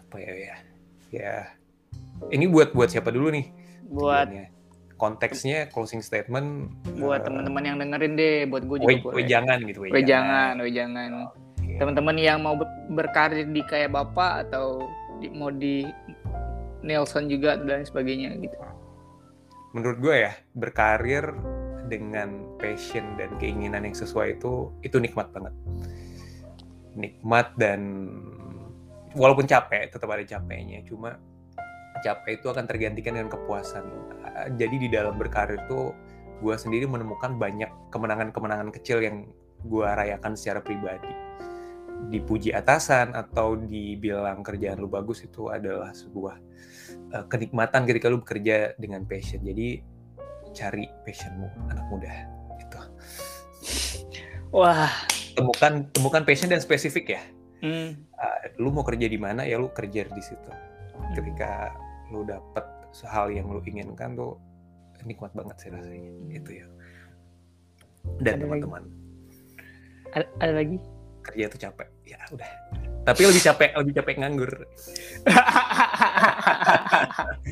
Apa 0.00 0.16
ya 0.16 0.32
ya? 0.32 0.56
Ya. 1.12 1.36
Ini 2.32 2.48
buat 2.48 2.72
buat 2.72 2.88
siapa 2.88 3.12
dulu 3.12 3.28
nih? 3.28 3.52
Buat 3.92 4.54
konteksnya 4.94 5.68
closing 5.74 6.00
statement 6.00 6.70
buat 6.96 7.20
eh, 7.20 7.24
teman-teman 7.26 7.62
yang 7.66 7.76
dengerin 7.82 8.14
deh, 8.14 8.38
buat 8.46 8.62
gue 8.64 8.78
juga 8.80 9.12
we 9.12 9.26
jangan 9.26 9.58
gitu 9.66 9.78
we, 9.84 9.90
We 9.90 10.02
jangan, 10.06 10.62
we 10.62 10.70
jangan. 10.70 11.34
Iya. 11.60 11.78
Teman-teman 11.82 12.16
yang 12.16 12.38
mau 12.40 12.54
ber- 12.54 12.70
berkarir 12.94 13.50
di 13.50 13.60
kayak 13.66 13.90
bapak 13.90 14.48
atau 14.48 14.86
di, 15.18 15.28
mau 15.34 15.50
di 15.50 15.82
Nelson 16.86 17.26
juga 17.26 17.58
dan 17.58 17.82
sebagainya 17.82 18.38
gitu. 18.38 18.56
Menurut 19.74 19.98
gue 19.98 20.16
ya 20.30 20.32
berkarir 20.54 21.34
dengan 21.90 22.56
passion 22.56 23.18
dan 23.18 23.34
keinginan 23.42 23.84
yang 23.84 23.92
sesuai 23.92 24.38
itu 24.40 24.70
itu 24.86 24.96
nikmat 25.02 25.28
banget. 25.34 25.52
Nikmat 26.94 27.58
dan 27.58 27.80
walaupun 29.18 29.44
capek 29.44 29.90
tetap 29.90 30.08
ada 30.08 30.22
capeknya. 30.22 30.86
Cuma 30.86 31.18
capek 32.06 32.38
itu 32.38 32.46
akan 32.48 32.64
tergantikan 32.70 33.18
dengan 33.18 33.34
kepuasan. 33.34 33.84
Ah, 34.22 34.48
jadi 34.54 34.76
di 34.78 34.88
dalam 34.88 35.18
berkarir 35.18 35.58
tuh 35.66 35.90
gue 36.38 36.54
sendiri 36.54 36.86
menemukan 36.86 37.34
banyak 37.34 37.68
kemenangan-kemenangan 37.90 38.70
kecil 38.78 39.02
yang 39.02 39.26
gue 39.66 39.86
rayakan 39.86 40.38
secara 40.38 40.62
pribadi 40.62 41.23
dipuji 42.08 42.50
atasan 42.52 43.14
atau 43.16 43.56
dibilang 43.56 44.44
kerjaan 44.44 44.80
lu 44.80 44.88
bagus 44.90 45.24
itu 45.24 45.48
adalah 45.48 45.92
sebuah 45.92 46.36
uh, 47.16 47.24
kenikmatan 47.28 47.84
ketika 47.88 48.06
lu 48.12 48.20
bekerja 48.20 48.76
dengan 48.76 49.04
passion. 49.08 49.40
Jadi 49.44 49.80
cari 50.54 50.86
passionmu 51.02 51.48
anak 51.72 51.86
muda 51.90 52.12
itu. 52.60 52.80
Wah, 54.54 54.90
Temukan 55.34 55.90
temukan 55.90 56.22
passion 56.22 56.46
dan 56.46 56.62
spesifik 56.62 57.18
ya. 57.18 57.22
hmm, 57.64 57.90
Uh, 58.14 58.38
lu 58.62 58.70
mau 58.70 58.86
kerja 58.86 59.10
di 59.10 59.18
mana 59.18 59.42
ya 59.42 59.58
lu 59.58 59.66
kerja 59.74 60.06
di 60.06 60.22
situ. 60.22 60.50
Ketika 61.18 61.74
lu 62.14 62.22
dapet 62.22 62.62
hal 63.10 63.34
yang 63.34 63.50
lu 63.50 63.58
inginkan 63.66 64.14
tuh 64.14 64.38
nikmat 65.02 65.34
banget 65.34 65.56
sih 65.58 65.68
rasanya 65.74 66.38
itu 66.38 66.50
ya. 66.62 66.66
Dan 68.22 68.46
teman-teman 68.46 68.86
ada, 70.14 70.26
ada 70.38 70.52
lagi? 70.54 70.78
Kerja 71.24 71.48
itu 71.48 71.56
capek 71.58 71.88
ya 72.04 72.20
udah. 72.30 72.50
Tapi 73.04 73.20
lebih 73.24 73.42
capek 73.42 73.70
lebih 73.76 73.92
capek 73.96 74.14
nganggur. 74.20 74.52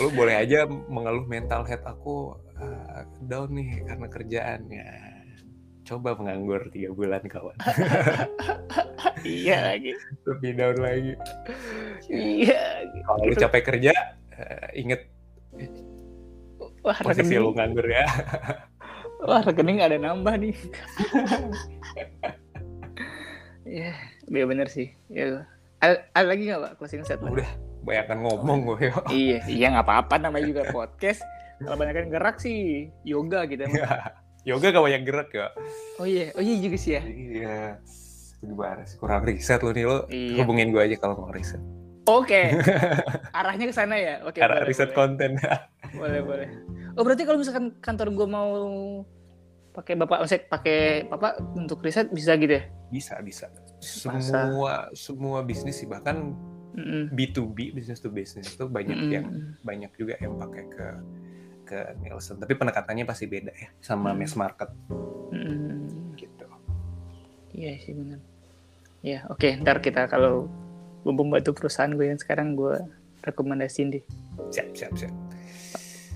lu 0.00 0.08
boleh 0.10 0.34
aja 0.40 0.64
mengeluh 0.66 1.28
mental 1.28 1.62
health 1.62 1.84
aku 1.84 2.34
uh, 2.56 3.04
down 3.22 3.52
nih 3.52 3.84
karena 3.84 4.06
kerjaannya 4.08 4.88
coba 5.82 6.14
menganggur 6.16 6.62
tiga 6.72 6.94
bulan 6.94 7.20
kawan 7.26 7.58
iya 9.26 9.74
lagi. 9.74 9.92
lebih 10.24 10.50
down 10.56 10.78
lagi 10.80 11.12
Iya. 12.08 12.88
kalau 13.04 13.28
lu 13.28 13.34
capek 13.36 13.62
kerja 13.62 13.92
uh, 14.32 14.68
inget 14.72 15.04
Wah, 16.82 16.98
posisi 16.98 17.36
rekening, 17.36 17.44
lu 17.44 17.50
nganggur 17.54 17.86
ya 17.86 18.06
wah 19.28 19.42
rekening 19.44 19.78
ada 19.78 19.94
nambah 20.02 20.34
nih. 20.34 20.56
Iya, 23.62 23.92
iya 24.26 24.44
bener 24.44 24.66
sih. 24.66 24.90
Ya. 25.06 25.46
Ada, 25.78 26.06
ada 26.12 26.26
lagi 26.26 26.42
nggak 26.44 26.60
pak 26.60 26.72
closing 26.76 27.02
statement? 27.02 27.34
udah 27.34 27.50
bayangkan 27.82 28.18
ngomong 28.20 28.58
gue 28.64 28.90
iya, 29.12 29.38
iya 29.44 29.66
nggak 29.70 29.82
apa-apa 29.82 30.14
namanya 30.18 30.46
juga 30.46 30.62
podcast. 30.68 31.22
Kalau 31.58 31.74
banyak 31.74 31.94
kan 31.94 32.06
gerak 32.08 32.36
sih 32.38 32.90
yoga 33.02 33.46
gitu. 33.46 33.62
emang. 33.62 33.82
yoga 34.42 34.66
gak 34.68 34.82
banyak 34.82 35.02
gerak 35.06 35.30
ya 35.30 35.46
Oh 35.96 36.02
iya, 36.02 36.34
oh 36.34 36.42
iya 36.42 36.58
juga 36.58 36.74
sih 36.74 36.98
ya. 36.98 37.02
iya 37.06 37.78
gimana 38.38 38.82
sih 38.82 38.98
kurang 38.98 39.22
riset 39.22 39.62
lu 39.62 39.70
nih 39.70 39.86
lu 39.86 40.02
Iya. 40.10 40.42
hubungin 40.42 40.74
gue 40.74 40.82
aja 40.82 40.98
kalau 40.98 41.14
mau 41.16 41.30
riset 41.30 41.62
Oke, 42.02 42.50
arahnya 43.38 43.70
ke 43.70 43.70
sana 43.70 43.94
ya. 43.94 44.18
Oke, 44.26 44.42
karena 44.42 44.58
boleh, 44.58 44.66
riset 44.66 44.90
boleh. 44.90 44.98
konten 44.98 45.30
boleh 45.94 46.20
boleh. 46.20 46.48
Oh 46.98 47.06
berarti 47.06 47.22
kalau 47.22 47.38
misalkan 47.38 47.78
kantor 47.78 48.10
gue 48.10 48.26
mau 48.26 48.50
pakai 49.72 49.96
bapak, 49.96 50.18
maksudnya 50.20 50.44
pakai 50.46 50.78
bapak 51.06 51.32
untuk 51.54 51.80
riset 51.80 52.08
bisa 52.08 52.36
gitu 52.36 52.60
ya? 52.60 52.64
bisa 52.88 53.16
bisa 53.18 53.48
Masa. 54.04 54.20
semua 54.20 54.72
semua 54.92 55.38
bisnis 55.40 55.74
sih 55.74 55.88
bahkan 55.88 56.36
Mm-mm. 56.72 57.08
B2B 57.08 57.72
business 57.72 57.98
to 57.98 58.08
business 58.08 58.52
itu 58.52 58.64
banyak 58.64 58.94
Mm-mm. 58.94 59.10
yang 59.10 59.26
banyak 59.60 59.92
juga 59.94 60.16
yang 60.18 60.36
pakai 60.36 60.64
ke 60.68 60.86
ke 61.64 61.78
Nielsen 61.98 62.36
tapi 62.36 62.52
pendekatannya 62.52 63.02
pasti 63.02 63.24
beda 63.24 63.48
ya 63.50 63.68
sama 63.80 64.12
Hmm. 64.12 64.18
mass 64.18 64.36
market 64.36 64.68
Mm-mm. 65.30 66.16
gitu 66.16 66.44
Iya 67.52 67.76
sih 67.78 67.92
benar. 67.92 68.20
Ya 69.00 69.24
oke, 69.28 69.56
ntar 69.60 69.80
kita 69.80 70.06
kalau 70.06 70.48
gue 71.02 71.10
membantu 71.10 71.52
perusahaan 71.52 71.90
gue 71.90 72.06
yang 72.06 72.16
sekarang 72.16 72.54
gue 72.54 72.76
rekomendasiin 73.20 73.88
deh. 73.90 74.04
siap 74.48 74.72
siap 74.72 74.92
siap 74.94 75.12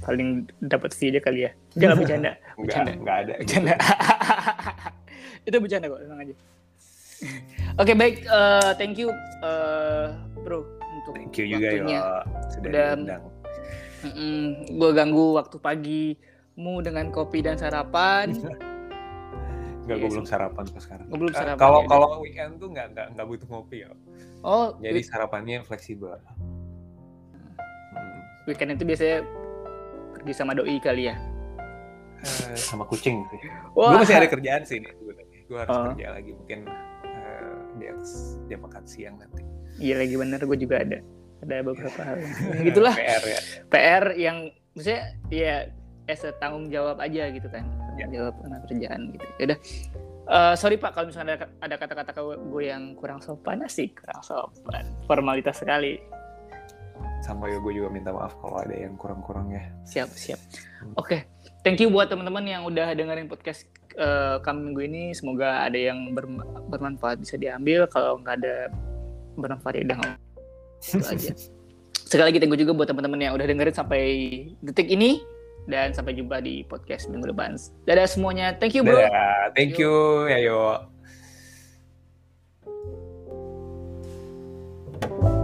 Paling 0.06 0.28
dapat 0.62 0.90
fee 0.90 1.10
dia 1.10 1.18
kali 1.18 1.42
ya. 1.42 1.50
Jangan 1.74 1.96
bercanda, 1.98 2.30
nggak 2.54 2.62
bercanda, 2.62 2.92
nggak 2.96 3.16
ada 3.18 3.32
bercanda. 3.36 3.74
Itu 5.46 5.56
bercanda 5.58 5.86
kok, 5.88 6.00
tenang 6.00 6.20
aja. 6.22 6.34
Oke 7.76 7.92
baik, 7.92 8.16
eh, 8.22 8.70
thank 8.76 8.96
you 8.96 9.08
eh, 9.40 10.06
bro 10.38 10.62
untuk 10.94 11.12
thank 11.12 11.34
you 11.34 11.44
juga 11.50 11.68
yo 11.68 11.82
waktunya. 11.82 12.00
sudah 12.48 12.70
Udah- 12.70 12.88
diundang 12.94 13.22
gue 14.70 14.90
ganggu 14.92 15.26
waktu 15.34 15.56
pagimu 15.58 16.74
dengan 16.80 17.10
kopi 17.10 17.40
dan 17.40 17.56
sarapan. 17.56 18.30
nggak 19.84 19.92
Iya 19.92 19.94
gue 19.96 20.08
sih. 20.08 20.14
belum 20.14 20.26
sarapan 20.26 20.64
kok 20.66 20.82
sekarang 20.82 21.06
Gue 21.06 21.18
belum 21.20 21.30
Eh, 21.30 21.38
sarapan. 21.38 21.58
kalau 21.58 21.80
ya. 21.80 21.86
kalau 21.86 22.08
weekend 22.18 22.52
tuh 22.56 22.68
nggak 22.68 22.86
nggak 22.90 23.06
nggak 23.12 23.22
butuh 23.24 23.46
ngopi 23.46 23.76
ya 23.80 23.90
oh, 24.42 24.74
jadi 24.76 24.98
sarapannya 25.00 25.62
fleksibel 25.62 26.18
Hmm. 27.86 28.18
weekend 28.44 28.74
itu 28.74 28.82
biasanya 28.82 29.22
pergi 30.26 30.34
sama 30.34 30.52
doi 30.52 30.74
kali 30.76 31.06
ya. 31.06 31.14
Eh, 32.18 32.58
sama 32.58 32.82
kucing 32.82 33.22
sih 33.30 33.38
Wah, 33.72 33.94
gue 33.94 34.02
masih 34.02 34.18
ada 34.18 34.26
kerjaan 34.26 34.66
sih 34.66 34.82
nih 34.82 34.90
gue 35.46 35.54
harus 35.54 35.70
Oh. 35.70 35.94
kerja 35.94 36.10
lagi 36.10 36.34
mungkin 36.34 36.66
eh, 37.06 37.54
dia 37.78 37.92
dia 38.44 38.58
makan 38.58 38.82
siang 38.82 39.14
nanti 39.14 39.46
Iya 39.78 40.02
lagi 40.02 40.16
bener, 40.16 40.40
gue 40.40 40.58
juga 40.58 40.80
ada 40.80 40.98
ada 41.38 41.54
beberapa 41.62 42.00
hal. 42.02 42.16
yang- 42.18 42.64
Gitulah 42.66 42.94
PR 42.96 43.22
ya 43.22 43.40
PR 43.68 44.04
yang 44.16 44.36
maksudnya 44.72 45.02
ya 45.28 45.54
a 46.02 46.14
tanggung 46.34 46.66
jawab 46.66 46.98
aja 46.98 47.28
gitu 47.28 47.46
kan, 47.46 47.62
Ya. 47.94 48.02
tanggung 48.02 48.14
jawab 48.16 48.34
karena 48.40 48.56
kerjaan 48.64 49.00
gitu. 49.12 49.26
Yaudah, 49.38 49.58
Eh, 50.26 50.54
sorry 50.56 50.74
pak 50.74 50.90
kalau 50.90 51.06
misalnya 51.06 51.38
ada 51.38 51.46
ada 51.62 51.74
kata-kata 51.78 52.10
gue 52.42 52.62
yang 52.64 52.98
kurang 52.98 53.22
sopan 53.22 53.62
sih, 53.68 53.94
kurang 53.94 54.18
sopan, 54.20 54.82
formalitas 55.06 55.62
sekali 55.62 56.02
sama 57.26 57.50
gue 57.50 57.72
juga 57.74 57.90
minta 57.90 58.14
maaf 58.14 58.38
kalau 58.38 58.62
ada 58.62 58.70
yang 58.70 58.94
kurang-kurang 58.94 59.50
ya. 59.50 59.66
Siap, 59.82 60.14
siap. 60.14 60.38
Hmm. 60.78 60.94
Oke, 60.94 61.02
okay. 61.02 61.20
thank 61.66 61.82
you 61.82 61.90
buat 61.90 62.06
teman-teman 62.06 62.46
yang 62.46 62.62
udah 62.62 62.94
dengerin 62.94 63.26
podcast 63.26 63.66
uh, 63.98 64.38
kami 64.46 64.70
minggu 64.70 64.82
ini. 64.86 65.02
Semoga 65.10 65.66
ada 65.66 65.74
yang 65.74 66.14
bermanfaat 66.70 67.18
bisa 67.18 67.34
diambil. 67.34 67.90
Kalau 67.90 68.22
nggak 68.22 68.38
ada 68.38 68.70
bermanfaat 69.34 69.74
ya 69.74 69.82
udah 69.90 69.96
nggak. 69.98 70.16
Sekali 72.06 72.30
lagi 72.30 72.38
tunggu 72.38 72.54
juga 72.54 72.70
buat 72.70 72.86
teman-teman 72.86 73.18
yang 73.18 73.34
udah 73.34 73.46
dengerin 73.50 73.74
sampai 73.74 74.02
detik 74.62 74.86
ini 74.86 75.18
dan 75.66 75.90
sampai 75.90 76.14
jumpa 76.14 76.38
di 76.38 76.62
podcast 76.62 77.10
minggu 77.10 77.34
depan. 77.34 77.58
Dadah 77.82 78.06
semuanya. 78.06 78.54
Thank 78.54 78.78
you, 78.78 78.86
bro. 78.86 79.02
Dadah. 79.02 79.50
Thank 79.58 79.74
you. 79.82 80.30
Ya, 80.30 80.38
Ayo. 80.38 80.60
thank 85.02 85.12
you. 85.12 85.36